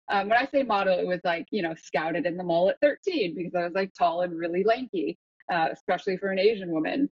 [0.09, 2.79] um, when I say model, it was like, you know, scouted in the mall at
[2.81, 5.17] 13 because I was like tall and really lanky,
[5.51, 7.09] uh, especially for an Asian woman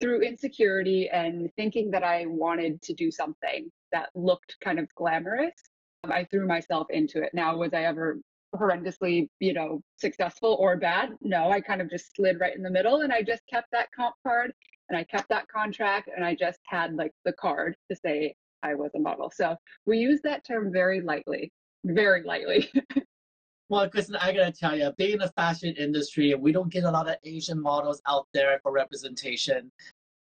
[0.00, 5.54] through insecurity and thinking that I wanted to do something that looked kind of glamorous,
[6.04, 7.30] I threw myself into it.
[7.34, 8.18] Now, was I ever
[8.56, 11.10] horrendously, you know, successful or bad?
[11.20, 13.88] No, I kind of just slid right in the middle and I just kept that
[13.94, 14.52] comp card
[14.88, 18.74] and I kept that contract and I just had like the card to say I
[18.74, 19.30] was a model.
[19.34, 21.52] So we use that term very lightly,
[21.84, 22.70] very lightly.
[23.68, 26.90] Well, Kristen, I gotta tell you, being in the fashion industry, we don't get a
[26.90, 29.72] lot of Asian models out there for representation.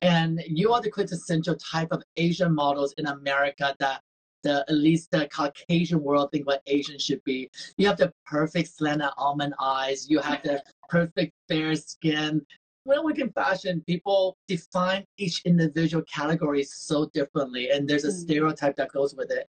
[0.01, 4.01] And you are the quintessential type of Asian models in America that
[4.43, 7.49] the at least the Caucasian world think what Asian should be.
[7.77, 10.09] You have the perfect slanted almond eyes.
[10.09, 12.45] You have the perfect fair skin.
[12.85, 18.21] When we in fashion, people define each individual category so differently, and there's a Mm.
[18.23, 19.47] stereotype that goes with it.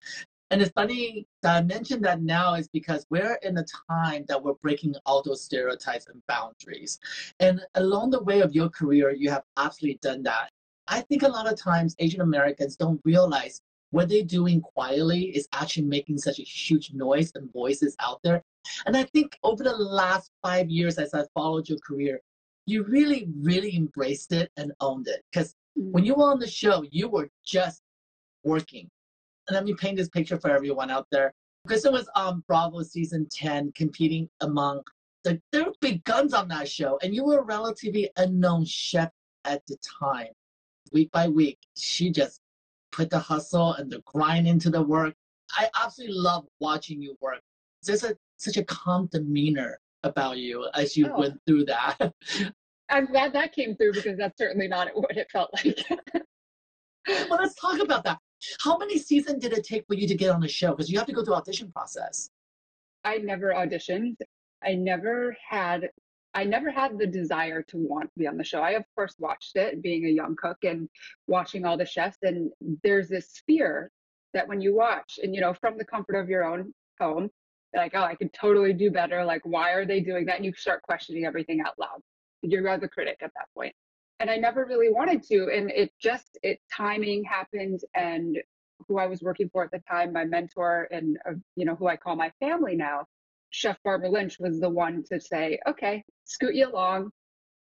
[0.51, 4.43] And it's funny that I mentioned that now is because we're in a time that
[4.43, 6.99] we're breaking all those stereotypes and boundaries.
[7.39, 10.51] And along the way of your career, you have absolutely done that.
[10.87, 13.61] I think a lot of times Asian Americans don't realize
[13.93, 18.41] what they're doing quietly is actually making such a huge noise and voices out there.
[18.87, 22.19] And I think over the last five years, as I followed your career,
[22.65, 25.21] you really, really embraced it and owned it.
[25.31, 25.91] Because mm.
[25.91, 27.83] when you were on the show, you were just
[28.43, 28.89] working.
[29.47, 31.31] And let me paint this picture for everyone out there.
[31.67, 34.81] Kristen was on Bravo season 10 competing among
[35.23, 39.11] the there were big guns on that show, and you were a relatively unknown chef
[39.45, 40.33] at the time.
[40.91, 42.41] Week by week, she just
[42.93, 45.13] put the hustle and the grind into the work.
[45.57, 47.41] I absolutely love watching you work.
[47.83, 51.19] There's a such a calm demeanor about you as you Oh.
[51.19, 51.97] went through that.
[52.89, 55.79] I'm glad that came through because that's certainly not what it felt like.
[57.29, 58.19] well, let's talk about that.
[58.61, 60.71] How many seasons did it take for you to get on the show?
[60.71, 62.29] Because you have to go through audition process.
[63.05, 64.15] I never auditioned.
[64.63, 65.89] I never had
[66.33, 68.61] I never had the desire to want to be on the show.
[68.61, 70.89] I of course watched it being a young cook and
[71.27, 72.51] watching all the chefs and
[72.83, 73.91] there's this fear
[74.33, 77.29] that when you watch and you know from the comfort of your own home
[77.75, 80.53] like oh I could totally do better like why are they doing that and you
[80.53, 82.01] start questioning everything out loud.
[82.41, 83.73] You're the critic at that point.
[84.19, 88.37] And I never really wanted to and it just it timing happened and
[88.87, 91.87] who I was working for at the time, my mentor and uh, you know who
[91.87, 93.05] I call my family now,
[93.53, 97.11] Chef Barbara Lynch was the one to say, "Okay, scoot you along."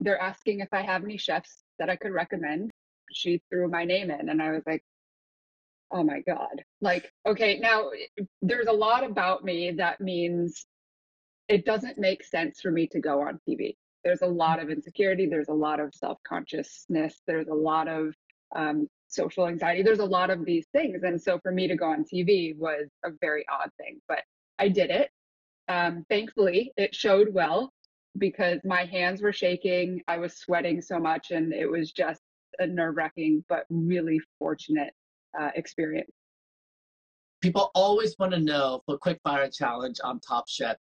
[0.01, 2.73] They're asking if I have any chefs that I could recommend.
[3.13, 4.85] She threw my name in, and I was like,
[5.93, 7.91] "Oh my god!" Like, okay, now
[8.43, 10.67] there's a lot about me that means
[11.49, 13.77] it doesn't make sense for me to go on TV.
[14.03, 15.27] There's a lot of insecurity.
[15.27, 17.23] There's a lot of self consciousness.
[17.27, 18.15] There's a lot of
[18.55, 19.83] um, social anxiety.
[19.83, 21.05] There's a lot of these things.
[21.05, 24.23] And so for me to go on TV was a very odd thing, but
[24.59, 25.11] I did it.
[25.69, 27.73] Um, thankfully, it showed well
[28.17, 30.03] because my hands were shaking.
[30.09, 32.23] I was sweating so much, and it was just
[32.59, 34.93] a nerve wracking, but really fortunate
[35.39, 36.11] uh, experience.
[37.41, 40.77] People always want to know for quick fire challenge on Top Chef.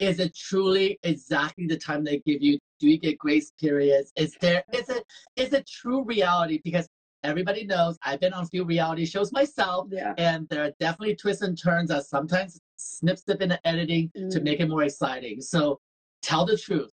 [0.00, 2.58] Is it truly exactly the time they give you?
[2.80, 4.12] Do you get grace periods?
[4.16, 5.04] Is there is it
[5.36, 6.60] is it true reality?
[6.64, 6.88] Because
[7.22, 10.14] everybody knows I've been on a few reality shows myself, Yeah.
[10.18, 14.40] and there are definitely twists and turns that sometimes snip snip in the editing to
[14.40, 14.42] Mm.
[14.42, 15.40] make it more exciting.
[15.40, 15.80] So
[16.22, 16.90] tell the truth.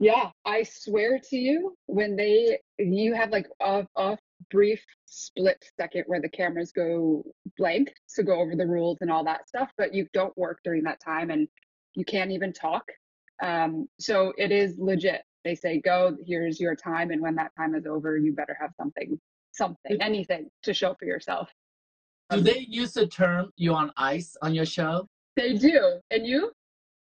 [0.00, 4.18] Yeah, I swear to you, when they you have like a, a
[4.50, 7.24] brief split second where the cameras go
[7.56, 10.82] blank to go over the rules and all that stuff, but you don't work during
[10.84, 11.48] that time and
[11.94, 12.84] you can't even talk.
[13.42, 15.22] Um, so it is legit.
[15.44, 18.70] They say go, here's your time, and when that time is over, you better have
[18.78, 19.20] something,
[19.52, 21.50] something, anything to show for yourself.
[22.30, 25.06] Do they use the term "you on ice" on your show?
[25.36, 26.52] They do, and you,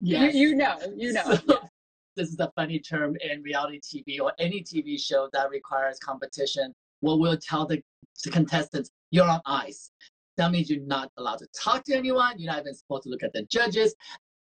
[0.00, 0.34] Yes.
[0.34, 1.24] you, you know, you know.
[2.16, 5.98] So, this is a funny term in reality TV or any TV show that requires
[6.00, 6.74] competition.
[7.00, 7.80] What we'll tell the,
[8.24, 9.90] the contestants, you're on ice.
[10.36, 12.38] That means you're not allowed to talk to anyone.
[12.38, 13.94] You're not even supposed to look at the judges.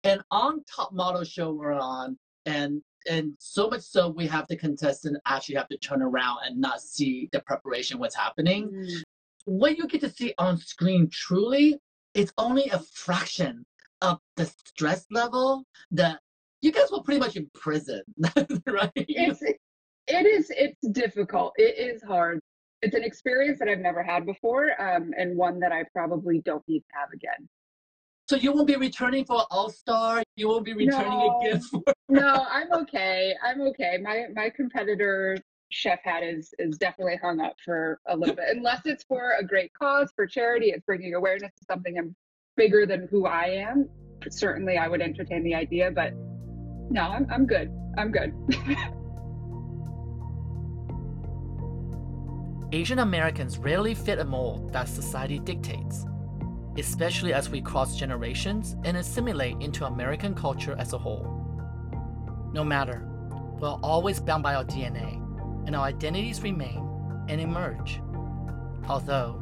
[0.02, 4.56] And on Top Model show we're on, and and so much so we have the
[4.56, 8.68] contestant actually have to turn around and not see the preparation, what's happening.
[8.70, 9.02] Mm.
[9.44, 11.78] What you get to see on screen truly,
[12.14, 13.64] it's only a fraction
[14.02, 16.20] of the stress level that
[16.60, 18.02] you guys were pretty much in prison,
[18.66, 18.90] right?
[18.96, 22.40] It's it is it's difficult it is hard
[22.82, 26.62] it's an experience that I've never had before, um, and one that I probably don't
[26.68, 27.48] need to have again.
[28.28, 30.22] So you won't be returning for All Star.
[30.36, 31.40] You won't be returning No.
[31.40, 31.82] again for.
[32.10, 33.34] no, I'm okay.
[33.42, 33.98] I'm okay.
[34.02, 35.38] My my competitor
[35.70, 39.44] chef hat is is definitely hung up for a little bit, unless it's for a
[39.44, 40.66] great cause, for charity.
[40.66, 42.14] It's bringing awareness to something I'm
[42.56, 43.88] bigger than who I am.
[44.28, 46.12] Certainly, I would entertain the idea, but
[46.90, 47.70] no, I'm I'm good.
[47.96, 48.34] I'm good.
[52.72, 56.04] Asian Americans rarely fit a mold that society dictates,
[56.78, 61.26] especially as we cross generations and assimilate into American culture as a whole.
[62.52, 63.06] No matter,
[63.58, 65.14] we're always bound by our DNA,
[65.66, 66.88] and our identities remain
[67.28, 68.00] and emerge.
[68.88, 69.40] Although,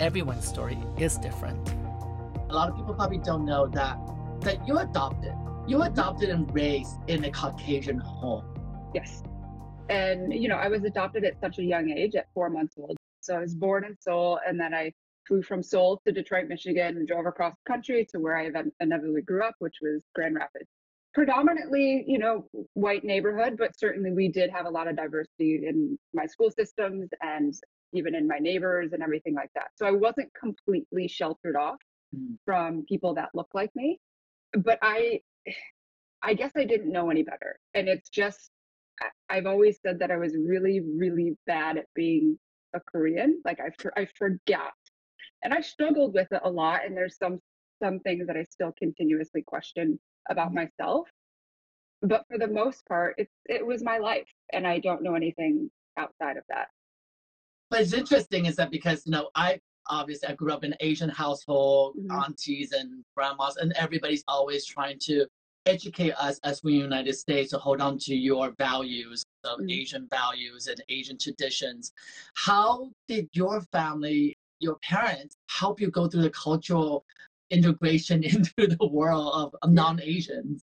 [0.00, 1.68] everyone's story is different.
[2.48, 3.98] A lot of people probably don't know that
[4.40, 5.34] that you adopted.
[5.66, 8.44] You adopted and raised in a Caucasian home.
[8.94, 9.22] Yes.
[9.88, 12.96] And, you know, I was adopted at such a young age, at four months old.
[13.20, 14.92] So I was born in Seoul, and then I
[15.26, 19.22] flew from Seoul to Detroit, Michigan, and drove across the country to where I inevitably
[19.22, 20.68] grew up, which was Grand Rapids.
[21.14, 25.98] Predominantly, you know, white neighborhood, but certainly we did have a lot of diversity in
[26.12, 27.54] my school systems and
[27.94, 29.68] even in my neighbors and everything like that.
[29.76, 31.78] So I wasn't completely sheltered off
[32.14, 32.38] Mm.
[32.44, 33.98] from people that look like me.
[34.52, 35.20] But I
[36.22, 37.58] I guess I didn't know any better.
[37.74, 38.50] And it's just
[39.28, 42.38] I've always said that I was really, really bad at being
[42.74, 43.42] a Korean.
[43.44, 44.72] Like I, I forgot,
[45.42, 46.84] and I struggled with it a lot.
[46.84, 47.40] And there's some
[47.82, 49.98] some things that I still continuously question
[50.30, 51.08] about myself.
[52.02, 55.70] But for the most part, it it was my life, and I don't know anything
[55.96, 56.68] outside of that.
[57.70, 60.78] But it's interesting is that because you know I obviously I grew up in an
[60.80, 62.24] Asian household, Mhm.
[62.24, 65.26] aunties and grandmas, and everybody's always trying to
[65.64, 69.58] educate us as we in the United States to hold on to your values of
[69.60, 69.70] Mhm.
[69.72, 71.92] Asian values and Asian traditions.
[72.34, 77.04] How did your family, your parents, help you go through the cultural
[77.50, 80.62] integration into the world of, of non-Asians?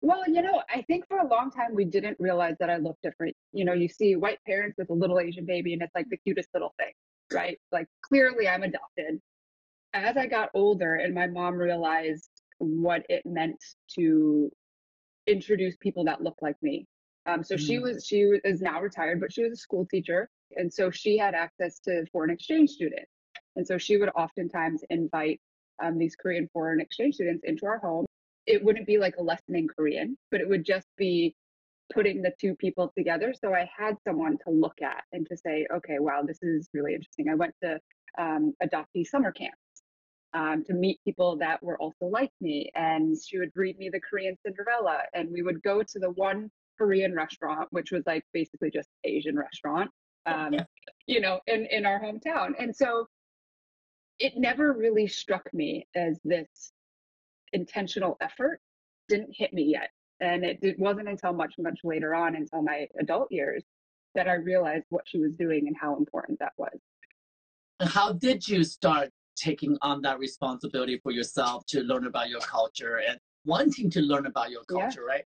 [0.00, 3.02] Well, you know, I think for a long time we didn't realize that I looked
[3.02, 3.36] different.
[3.52, 6.16] You know, you see white parents with a little Asian baby, and it's like the
[6.16, 6.92] cutest little thing,
[7.32, 7.58] right?
[7.70, 9.20] Like clearly I'm adopted.
[9.94, 13.62] As I got older and my mom realized what it meant
[13.94, 14.50] to
[15.26, 16.86] introduce people that look like me.
[17.26, 17.82] Um, so she Mm.
[17.82, 21.34] was she is now retired, but she was a school teacher, and so she had
[21.34, 23.10] access to foreign exchange students,
[23.56, 25.40] and so she would oftentimes invite
[25.82, 28.06] um, these Korean foreign exchange students into our home
[28.46, 31.34] it wouldn't be like a lesson in Korean, but it would just be
[31.92, 33.34] putting the two people together.
[33.38, 36.94] So I had someone to look at and to say, okay, wow, this is really
[36.94, 37.28] interesting.
[37.28, 37.78] I went to
[38.18, 39.56] um, adoptee summer camps
[40.34, 42.70] um, to meet people that were also like me.
[42.74, 45.00] And she would read me the Korean Cinderella.
[45.14, 49.36] And we would go to the one Korean restaurant, which was like basically just Asian
[49.36, 49.90] restaurant,
[50.26, 50.54] um,
[51.06, 52.52] you know, in, in our hometown.
[52.58, 53.06] And so
[54.18, 56.72] it never really struck me as this
[57.52, 58.60] intentional effort
[59.08, 59.90] didn't hit me yet.
[60.20, 63.64] And it, it wasn't until much, much later on, until my adult years,
[64.14, 66.78] that I realized what she was doing and how important that was.
[67.80, 73.00] How did you start taking on that responsibility for yourself to learn about your culture
[73.08, 74.82] and wanting to learn about your Yeah.
[74.82, 75.24] culture, right?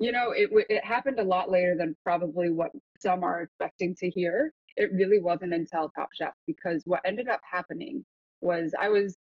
[0.00, 4.08] You know, it, it happened a lot later than probably what some are expecting to
[4.08, 4.52] hear.
[4.76, 8.04] It really wasn't until Top Chef because what ended up happening
[8.40, 9.16] was I was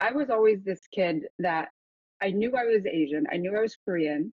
[0.00, 1.68] I was always this kid that
[2.20, 4.32] I knew I was Asian, I knew I was Korean,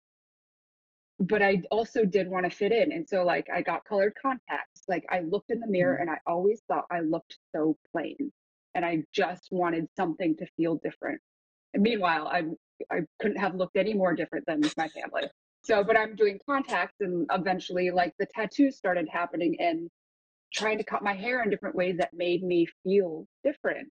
[1.19, 2.91] but I also did want to fit in.
[2.91, 4.83] And so like I got colored contacts.
[4.87, 6.09] Like I looked in the mirror mm-hmm.
[6.09, 8.31] and I always thought I looked so plain.
[8.75, 11.21] And I just wanted something to feel different.
[11.73, 12.43] And meanwhile, I
[12.91, 15.23] I couldn't have looked any more different than my family.
[15.63, 19.89] So, but I'm doing contacts and eventually like the tattoos started happening and
[20.53, 23.89] trying to cut my hair in different ways that made me feel different.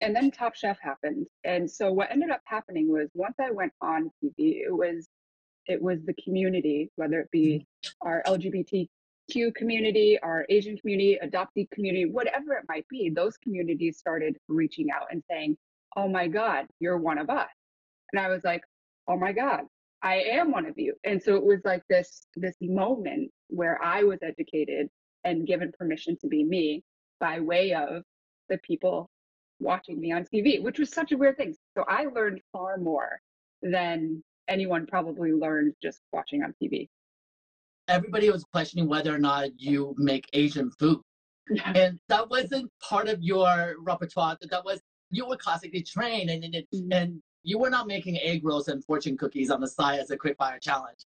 [0.00, 1.26] And then Top Chef happened.
[1.44, 5.08] And so what ended up happening was once I went on TV, it was
[5.66, 8.08] it was the community, whether it be mm-hmm.
[8.08, 14.36] our LGBTQ community, our Asian community, adoptee community, whatever it might be, those communities started
[14.48, 15.56] reaching out and saying,
[15.96, 17.48] Oh my God, you're one of us.
[18.12, 18.62] And I was like,
[19.08, 19.62] Oh my God,
[20.06, 20.94] I am one of you.
[21.02, 24.88] And so it was like this this moment where I was educated
[25.24, 26.84] and given permission to be me
[27.18, 28.04] by way of
[28.48, 29.10] the people
[29.58, 31.56] watching me on TV, which was such a weird thing.
[31.76, 33.18] So I learned far more
[33.62, 36.88] than anyone probably learned just watching on TV.
[37.88, 41.00] Everybody was questioning whether or not you make Asian food.
[41.64, 44.36] And that wasn't part of your repertoire.
[44.50, 44.80] That was
[45.10, 46.88] you were classically trained and and, it, Mhm.
[46.92, 50.16] and you were not making egg rolls and fortune cookies on the side as a
[50.16, 50.98] quick fire challenge.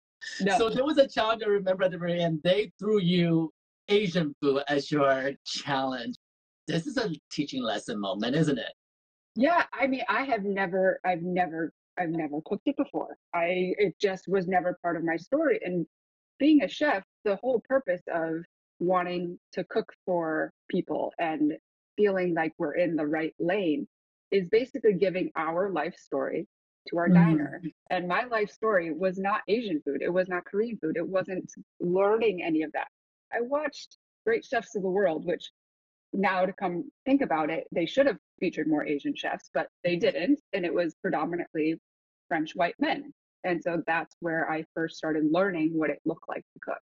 [0.41, 0.57] No.
[0.57, 2.41] So there was a challenge I remember at the very end.
[2.45, 3.53] They threw you
[3.89, 6.15] Asian food as your challenge.
[6.69, 8.73] This is a teaching lesson moment, isn't it?
[9.35, 13.17] Yeah, I mean, I have never, I've never, I've never cooked it before.
[13.35, 15.59] I, it just was never part of my story.
[15.65, 15.87] And
[16.39, 18.45] being a chef, the whole purpose of
[18.79, 21.55] wanting to cook for people and
[21.97, 23.89] feeling like we're in the right lane
[24.31, 26.47] is basically giving our life story
[26.89, 27.15] to our mm.
[27.15, 27.63] diner.
[27.91, 30.03] And my life story was not Asian food.
[30.03, 30.97] It was not Korean food.
[30.97, 31.51] It wasn't
[31.81, 32.89] learning any of that.
[33.33, 35.51] I watched Great Chefs of the World, which
[36.13, 39.97] now to come think about it, they should have featured more Asian chefs, but they
[39.97, 40.41] didn't.
[40.53, 41.79] And it was predominantly
[42.29, 43.13] French white men.
[43.45, 46.83] And so that's where I first started learning what it looked like to cook.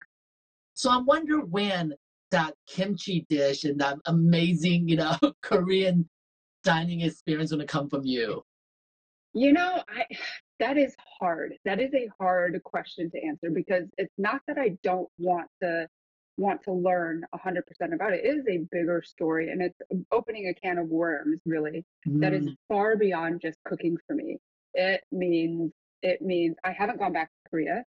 [0.75, 1.95] So I wonder when
[2.31, 6.09] that kimchi dish and that amazing, you know, Korean
[6.63, 8.43] dining experience going to come from you?
[9.35, 10.05] You know, I
[10.61, 11.55] that is hard.
[11.65, 15.89] That is a hard question to answer because it's not that I don't want to
[16.39, 17.59] want to learn 100%
[17.93, 18.25] about it.
[18.25, 19.79] It is a bigger story and it's
[20.11, 22.21] opening a can of worms really mm.
[22.21, 22.57] that is mm.
[22.69, 24.39] far beyond just cooking for me.
[24.75, 27.85] It means it means I haven't gone back to Korea.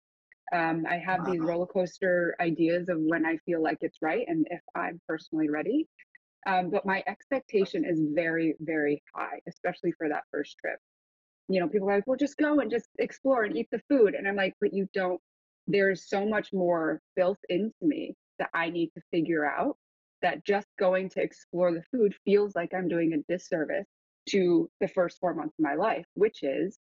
[0.52, 1.32] Um, I have wow.
[1.32, 5.48] these roller coaster ideas of when I feel like it's right and if I'm personally
[5.48, 5.86] ready.
[6.46, 10.78] Um, but my expectation is very, very high, especially for that first trip.
[11.48, 14.14] You know, people are like, well, just go and just explore and eat the food.
[14.14, 15.20] And I'm like, but you don't,
[15.66, 19.76] there's so much more built into me that I need to figure out
[20.22, 23.86] that just going to explore the food feels like I'm doing a disservice
[24.30, 26.78] to the first four months of my life, which is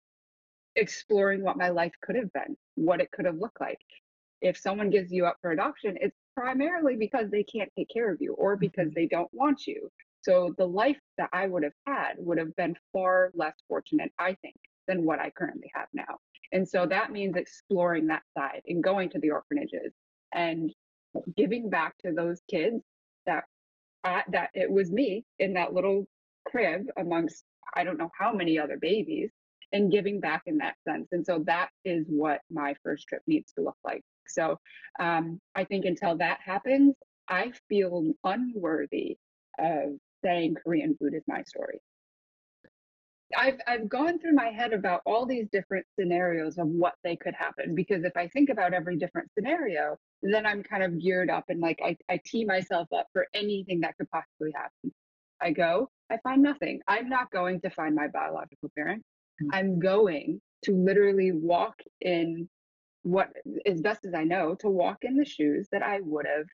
[0.75, 3.79] exploring what my life could have been, what it could have looked like.
[4.41, 8.21] If someone gives you up for adoption, it's primarily because they can't take care of
[8.21, 8.99] you or because mm-hmm.
[8.99, 9.89] they don't want you.
[10.21, 14.35] So the life that I would have had would have been far less fortunate, I
[14.41, 14.55] think,
[14.87, 16.17] than what I currently have now.
[16.51, 19.93] And so that means exploring that side and going to the orphanages
[20.33, 20.73] and
[21.35, 22.83] giving back to those kids
[23.25, 23.45] that
[24.03, 26.05] I, that it was me in that little
[26.45, 27.43] crib amongst
[27.75, 29.31] I don't know how many other babies
[29.73, 31.07] and giving back in that sense.
[31.11, 34.01] And so that is what my first trip needs to look like.
[34.27, 34.57] So
[34.99, 36.95] um, I think until that happens,
[37.29, 39.17] I feel unworthy
[39.59, 41.79] of saying Korean food is my story.
[43.35, 47.33] I've I've gone through my head about all these different scenarios of what they could
[47.35, 51.43] happen because if I think about every different scenario, then I'm kind of geared up
[51.49, 54.93] and like I, I tee myself up for anything that could possibly happen.
[55.41, 56.79] I go, I find nothing.
[56.87, 59.03] I'm not going to find my biological parent.
[59.41, 59.49] Mm-hmm.
[59.53, 62.49] I'm going to literally walk in
[63.03, 63.29] what
[63.65, 66.47] as best as I know to walk in the shoes that I would have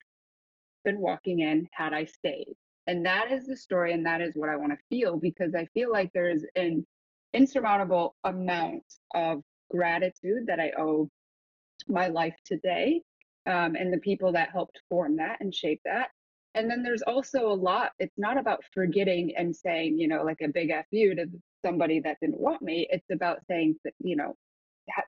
[0.84, 2.54] been walking in had I stayed.
[2.86, 5.66] And that is the story and that is what I want to feel because I
[5.74, 6.86] feel like there's an
[7.32, 11.08] insurmountable amount of gratitude that I owe
[11.88, 13.00] my life today
[13.46, 16.08] um, and the people that helped form that and shape that.
[16.54, 20.40] And then there's also a lot, it's not about forgetting and saying, you know, like
[20.42, 21.26] a big F you to
[21.64, 22.86] somebody that didn't want me.
[22.90, 24.34] It's about saying that, you know,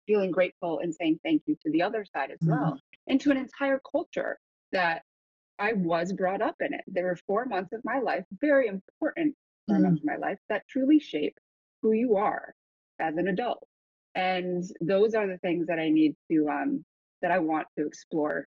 [0.06, 2.76] feeling grateful and saying thank you to the other side as well, mm-hmm.
[3.08, 4.38] and to an entire culture
[4.72, 5.02] that
[5.58, 6.82] I was brought up in it.
[6.86, 9.34] There were four months of my life, very important
[9.68, 9.84] 4 mm-hmm.
[9.84, 11.36] months of my life, that truly shape
[11.82, 12.54] who you are
[12.98, 13.66] as an adult.
[14.14, 16.84] And those are the things that I need to, um,
[17.22, 18.46] that I want to explore,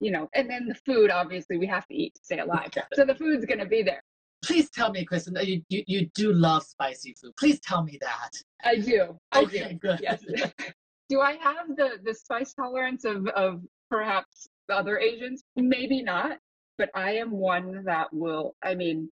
[0.00, 0.28] you know.
[0.34, 2.70] And then the food, obviously, we have to eat to stay alive.
[2.94, 4.02] So the food's going to be there.
[4.42, 7.32] Please tell me, Kristen, that you, you, you do love spicy food.
[7.38, 8.30] Please tell me that.
[8.64, 9.18] I do.
[9.32, 9.74] I okay, do.
[9.74, 10.00] good.
[10.02, 10.24] Yes.
[11.10, 15.44] do I have the, the spice tolerance of, of perhaps other Asians?
[15.56, 16.38] Maybe not,
[16.78, 19.10] but I am one that will, I mean,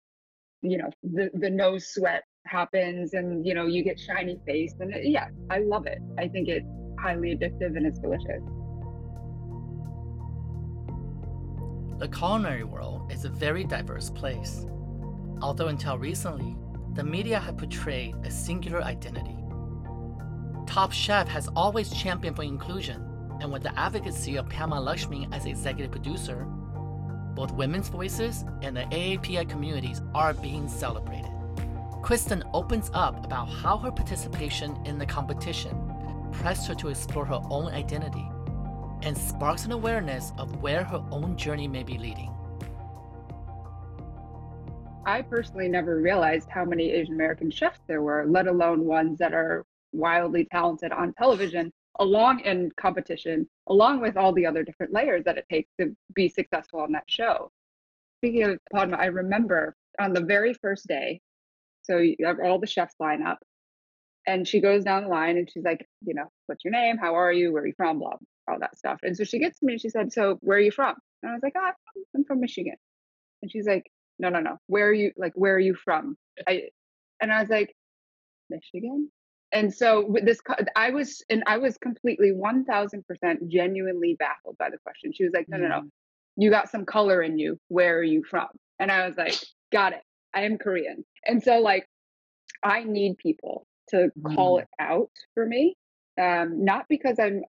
[0.62, 4.74] you know, the, the nose sweat happens and, you know, you get shiny face.
[4.80, 5.98] And it, yeah, I love it.
[6.18, 6.66] I think it's
[6.98, 8.42] highly addictive and it's delicious.
[12.02, 14.66] The culinary world is a very diverse place
[15.40, 16.56] although until recently,
[16.94, 19.36] the media had portrayed a singular identity.
[20.66, 23.02] Top Chef has always championed for inclusion,
[23.40, 26.44] and with the advocacy of Padma Lakshmi as executive producer,
[27.34, 31.30] both women's voices and the AAPI communities are being celebrated.
[32.02, 37.40] Kristen opens up about how her participation in the competition pressed her to explore her
[37.48, 38.28] own identity
[39.02, 42.32] and sparks an awareness of where her own journey may be leading.
[45.04, 49.34] I personally never realized how many Asian American chefs there were, let alone ones that
[49.34, 55.24] are wildly talented on television, along in competition, along with all the other different layers
[55.24, 57.50] that it takes to be successful on that show.
[58.20, 61.20] Speaking of Padma, I remember on the very first day,
[61.82, 63.40] so you have all the chefs line up,
[64.26, 66.96] and she goes down the line and she's like, you know, what's your name?
[66.96, 67.52] How are you?
[67.52, 67.98] Where are you from?
[67.98, 68.98] Blah, all that stuff.
[69.02, 70.94] And so she gets to me and she said, So where are you from?
[71.22, 71.70] And I was like, oh,
[72.16, 72.74] I'm from Michigan.
[73.42, 74.58] And she's like, no, no, no.
[74.66, 75.12] Where are you?
[75.16, 76.16] Like, where are you from?
[76.48, 76.64] I,
[77.20, 77.74] and I was like,
[78.50, 79.10] Michigan.
[79.52, 80.40] And so with this,
[80.76, 85.12] I was, and I was completely 1000% genuinely baffled by the question.
[85.12, 85.80] She was like, no, no, no.
[85.82, 85.88] Mm.
[86.36, 87.58] You got some color in you.
[87.68, 88.48] Where are you from?
[88.78, 89.34] And I was like,
[89.70, 90.02] got it.
[90.34, 91.04] I am Korean.
[91.26, 91.86] And so, like,
[92.62, 94.62] I need people to call Mm.
[94.62, 95.76] it out for me.
[96.20, 97.42] Um, not because I'm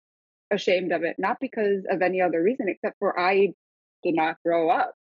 [0.51, 3.53] ashamed of it, not because of any other reason, except for I
[4.03, 4.95] did not grow up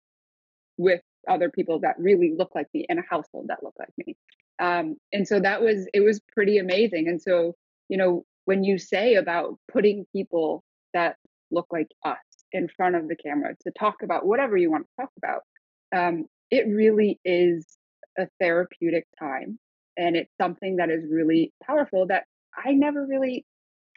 [0.77, 4.17] with other people that really look like me in a household that looked like me.
[4.59, 7.09] Um, and so that was, it was pretty amazing.
[7.09, 7.55] And so,
[7.89, 10.63] you know, when you say about putting people
[10.95, 11.17] that
[11.51, 12.17] look like us
[12.53, 15.43] in front of the camera to talk about whatever you want to talk about,
[15.95, 17.67] um, it really is
[18.19, 19.59] a therapeutic time.
[19.97, 22.25] And it's something that is really powerful that
[22.57, 23.45] I never really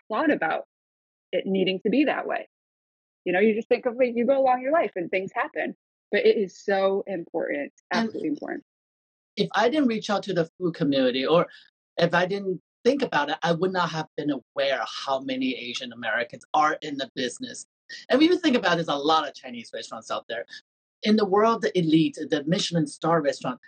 [0.10, 0.66] thought about
[1.32, 2.48] it needing to be that way.
[3.26, 5.76] You know, you just think of like you go along your life and things happen,
[6.12, 8.64] but it is so important, absolutely important.
[9.40, 11.48] if I didn't reach out to the food community or
[11.98, 15.94] if I didn't think about it, I would not have been aware how many Asian
[15.94, 17.66] Americans are in the business.
[18.10, 20.46] And when you think about it, there's a lot of Chinese restaurants out there.
[21.04, 23.60] In the world, the elite, the Michelin star restaurant.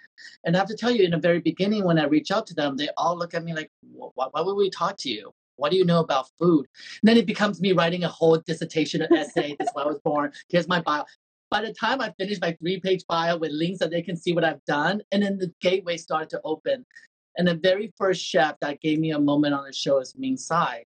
[0.43, 2.53] And I have to tell you, in the very beginning, when I reach out to
[2.53, 5.31] them, they all look at me like, why, why would we talk to you?
[5.61, 6.67] What do you know about food?
[7.01, 9.55] And then it becomes me writing a whole dissertation, an essay.
[9.57, 10.33] this is why I was born.
[10.49, 11.05] Here's my bio
[11.51, 14.33] by the time I finished my three page bio with links that they can see
[14.33, 16.85] what I've done, and then the gateway started to open.
[17.37, 20.37] And the very first chef that gave me a moment on the show is Ming
[20.37, 20.85] Tsai.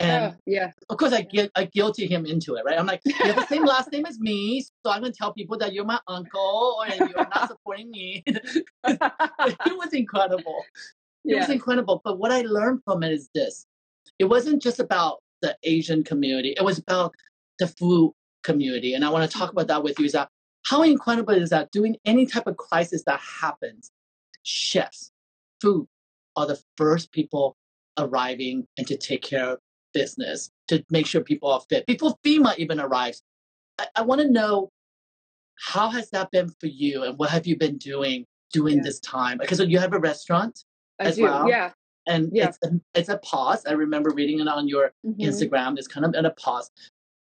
[0.00, 0.72] And oh, yeah.
[0.90, 2.78] of course, I, guil- I guilty him into it, right?
[2.78, 5.32] I'm like, you have the same last name as me, so I'm going to tell
[5.32, 8.24] people that you're my uncle or you're not supporting me.
[8.26, 10.64] it was incredible.
[11.24, 12.00] It was incredible.
[12.04, 13.66] But what I learned from it is this
[14.18, 17.14] it wasn't just about the Asian community, it was about
[17.58, 18.12] the food
[18.44, 18.94] community.
[18.94, 20.28] And I want to talk about that with you is that
[20.64, 23.90] how incredible is that doing any type of crisis that happens,
[24.42, 25.10] chefs,
[25.60, 25.86] food
[26.36, 27.56] are the first people
[27.98, 29.58] arriving and to take care of
[29.92, 31.84] business, to make sure people are fit.
[31.86, 33.22] Before FEMA even arrives.
[33.78, 34.70] I, I want to know
[35.58, 38.82] how has that been for you and what have you been doing during Yeah.
[38.84, 39.38] this time?
[39.38, 40.64] Because you have a restaurant
[41.00, 41.22] I as do.
[41.24, 41.48] well.
[41.48, 41.72] Yeah.
[42.06, 42.48] And Yeah.
[42.48, 43.64] it's a, it's a pause.
[43.66, 45.20] I remember reading it on your Mhm.
[45.20, 45.78] Instagram.
[45.78, 46.70] It's kind of at a pause.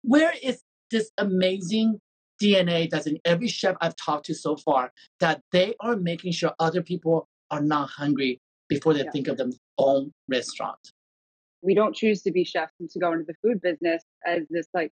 [0.02, 2.00] Where is this amazing
[2.40, 6.52] DNA that's in every chef I've talked to so far that they are making sure
[6.58, 9.10] other people are not hungry before they Yeah.
[9.10, 10.78] think of their own restaurant?
[11.66, 14.66] we don't choose to be chefs and to go into the food business as this
[14.74, 14.92] like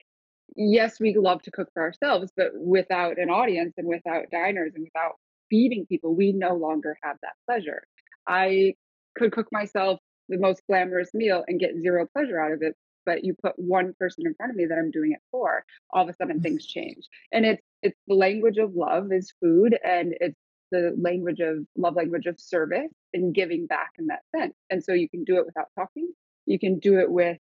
[0.55, 4.83] yes we love to cook for ourselves but without an audience and without diners and
[4.83, 5.13] without
[5.49, 7.81] feeding people we no longer have that pleasure
[8.27, 8.71] i
[9.19, 9.99] could cook myself
[10.29, 13.93] the most glamorous meal and get zero pleasure out of it but you put one
[13.97, 16.43] person in front of me that i'm doing it for all of a sudden mm.
[16.43, 17.07] things change.
[17.31, 20.39] And it's it's the language of love is food and it's
[20.71, 24.53] the language of love language of service and giving back in that sense.
[24.69, 26.11] And so you can do it without talking.
[26.45, 27.37] You can do it with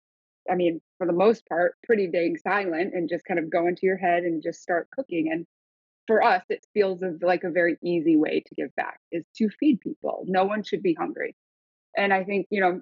[0.51, 3.83] i mean for the most part pretty dang silent and just kind of go into
[3.87, 5.31] your head and just start cooking.
[5.31, 5.47] And
[6.09, 9.81] for us it feels like a very easy way to give back is to feed
[9.81, 10.25] people.
[10.27, 11.37] No one should be hungry
[11.97, 12.81] and i think you know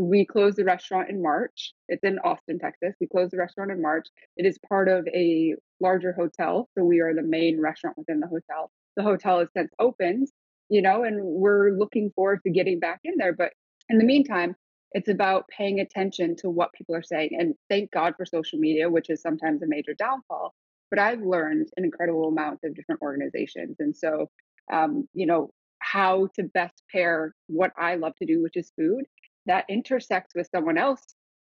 [0.00, 1.72] we closed the restaurant in march.
[1.88, 2.94] It's in austin texas.
[3.00, 4.06] We closed the restaurant in march.
[4.36, 8.26] It is part of a larger hotel so we are the main restaurant within the
[8.26, 8.70] hotel.
[8.96, 10.28] The hotel has since opened
[10.68, 13.32] you know and we're looking forward to getting back in there.
[13.32, 13.52] But
[13.88, 14.56] in the meantime
[14.92, 17.30] it's about paying attention to what people are saying.
[17.38, 20.54] And thank god for social media which is sometimes a major downfall.
[20.90, 23.76] But i've learned an incredible amount of different organizations.
[23.78, 24.28] And so
[24.72, 25.50] um, you know
[25.92, 29.04] how to best pair what i love to do which is food
[29.46, 31.02] that intersects with someone else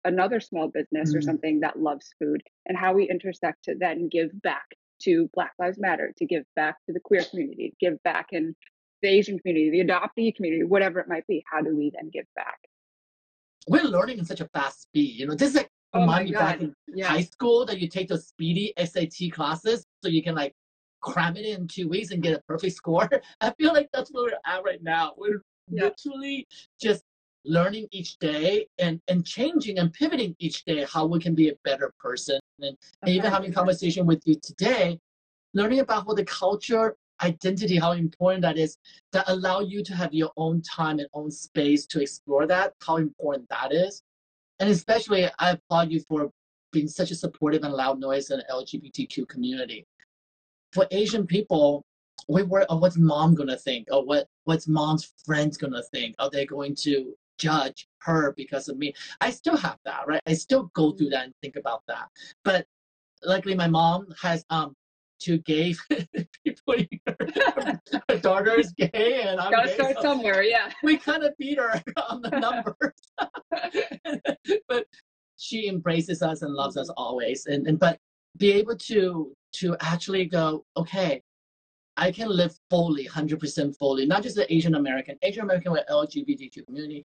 [0.03, 1.23] another small business or Mm.
[1.29, 4.67] something that loves food and how we intersect to then give back
[5.05, 8.55] to black lives matter to give back to the queer community give back in
[9.01, 12.25] the asian community the adoptee community whatever it might be how do we then give
[12.35, 12.59] back
[13.67, 15.11] We're learning in such a fast speed.
[15.19, 17.87] You know, this is like Oh remind me back in yeah high school that you
[17.97, 20.53] take those speedy SAT classes so you can like
[21.01, 23.09] cram it in two weeks and get a perfect score.
[23.41, 25.13] I feel like that's where we're at right now.
[25.17, 25.85] We're Yeah.
[25.85, 26.47] literally
[26.81, 27.03] just
[27.45, 31.55] learning each day and, and changing and pivoting each day how we can be a
[31.63, 32.39] better person.
[32.59, 33.55] And, and even having 100%.
[33.55, 34.99] conversation with you today,
[35.53, 38.77] learning about what the culture identity, how important that is,
[39.11, 42.97] that allow you to have your own time and own space to explore that, how
[42.97, 44.03] important that is.
[44.59, 46.31] And especially, I applaud you for
[46.71, 49.85] being such a supportive and loud noise in the LGBTQ community.
[50.73, 51.83] For Asian people,
[52.27, 53.87] we worry, oh, uh, what's mom gonna think?
[53.91, 56.15] Or what, what's mom's friends gonna think?
[56.19, 58.93] Are they going to judge her because of me?
[59.21, 60.21] I still have that, right?
[60.27, 61.13] I still go through mm-hmm.
[61.13, 62.09] that and think about that.
[62.43, 62.65] But
[63.23, 64.75] luckily my mom has um
[65.19, 65.73] two gay
[66.45, 66.75] people.
[67.07, 70.71] her, her daughter is gay, and I'm Gotta gay, start so somewhere, yeah.
[70.83, 72.93] we kind of beat her on the numbers.
[74.67, 74.85] but
[75.37, 77.01] she embraces us and loves us mm-hmm.
[77.01, 77.99] always, and, and but
[78.37, 81.21] be able to to actually go, okay,
[81.95, 85.83] I can live fully, hundred percent fully, not just the Asian American, Asian American with
[85.89, 87.03] LGBTQ community,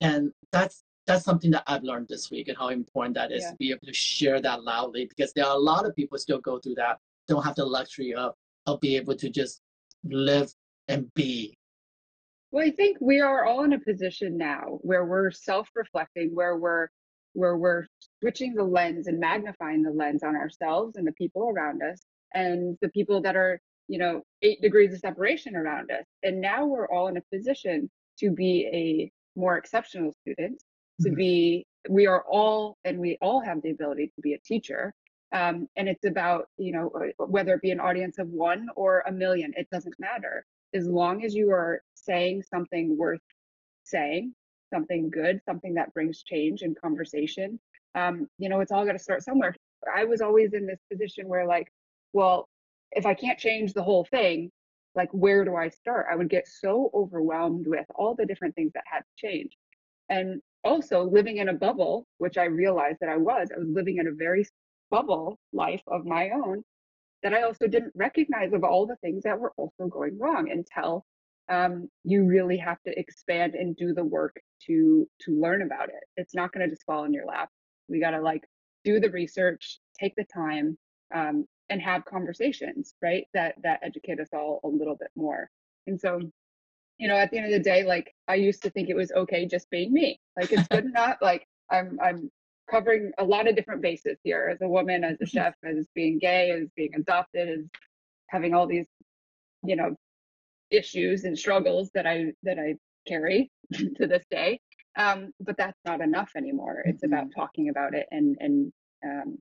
[0.00, 3.50] and that's that's something that I've learned this week and how important that is Yeah.
[3.50, 6.38] to be able to share that loudly because there are a lot of people still
[6.40, 8.34] go through that, don't have the luxury of
[8.66, 9.60] of be able to just
[10.04, 10.50] live
[10.88, 11.58] and be.
[12.50, 16.88] Well, I think we are all in a position now where we're self-reflecting, where we're
[17.34, 17.86] where we're
[18.20, 22.00] switching the lens and magnifying the lens on ourselves and the people around us
[22.32, 26.04] and the people that are, you know, eight degrees of separation around us.
[26.22, 30.62] And now we're all in a position to be a more exceptional student,
[31.02, 31.16] to Mhm.
[31.16, 34.94] be we are all and we all have the ability to be a teacher.
[35.32, 39.02] Um, and it's about, you know, uh, whether it be an audience of one or
[39.06, 43.20] a million, it doesn't matter as long as you are saying something worth
[43.82, 44.34] saying,
[44.72, 47.58] something good, something that brings change and conversation,
[47.94, 49.54] um, you know, it's all got to start somewhere.
[49.94, 51.68] I was always in this position where, like,
[52.12, 52.48] well,
[52.92, 54.50] if I can't change the whole thing,
[54.94, 56.06] like, where do I start?
[56.10, 59.56] I would get so overwhelmed with all the different things that had to change.
[60.08, 63.98] And also living in a bubble, which I realized that I was, I was living
[63.98, 64.46] in a very
[64.90, 66.62] bubble life of my own
[67.22, 71.04] that I also didn't recognize of all the things that were also going wrong until
[71.48, 74.36] um, you really have to expand and do the work
[74.66, 76.04] to to learn about it.
[76.16, 77.50] It's not going to just fall in your lap.
[77.88, 78.44] We got to like
[78.84, 80.78] do the research, take the time,
[81.14, 83.26] um, and have conversations, right?
[83.34, 85.50] That that educate us all a little bit more.
[85.86, 86.20] And so,
[86.98, 89.12] you know, at the end of the day, like I used to think it was
[89.12, 90.20] okay just being me.
[90.36, 91.18] Like it's good enough.
[91.20, 92.30] Like I'm I'm
[92.70, 96.18] covering a lot of different bases here as a woman, as a chef, as being
[96.18, 97.64] gay, as being adopted, as
[98.28, 98.86] having all these,
[99.64, 99.94] you know,
[100.70, 104.60] issues and struggles that I that I carry to this day.
[104.96, 106.82] Um, but that's not enough anymore.
[106.84, 108.72] It's about talking about it and and
[109.04, 109.38] um,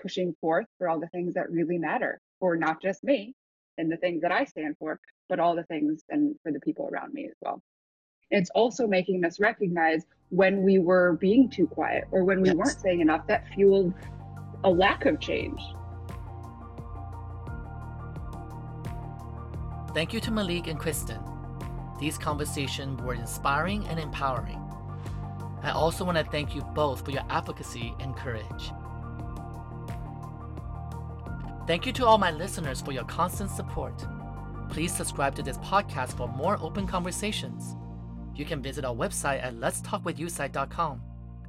[0.00, 3.34] pushing forth for all the things that really matter for not just me
[3.78, 4.98] and the things that I stand for,
[5.28, 7.60] but all the things and for the people around me as well.
[8.30, 12.56] It's also making us recognize when we were being too quiet or when we Yes.
[12.56, 13.94] weren't saying enough that fueled
[14.64, 15.60] a lack of change.
[19.94, 21.18] Thank you to Maulik and Kristen.
[21.98, 24.62] These conversations were inspiring and empowering.
[25.62, 28.72] I also want to thank you both for your advocacy and courage.
[31.66, 34.06] Thank you to all my listeners for your constant support.
[34.70, 37.76] Please subscribe to this podcast for more open conversations.
[38.34, 41.02] You can visit our website at letstalkwithyutsai.com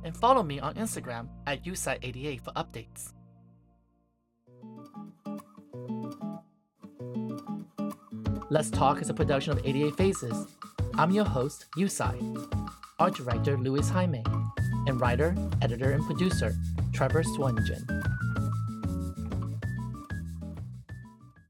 [0.04, 3.14] and follow me on Instagram at yutsai88 for updates.
[8.52, 10.48] Let's Talk is a production of 88 Phases.
[10.96, 12.20] I'm your host, Yu Tsai.
[12.98, 14.24] Art director, Louis Jaime.
[14.88, 16.56] And writer, editor, and producer,
[16.92, 17.86] Trevor Swangen.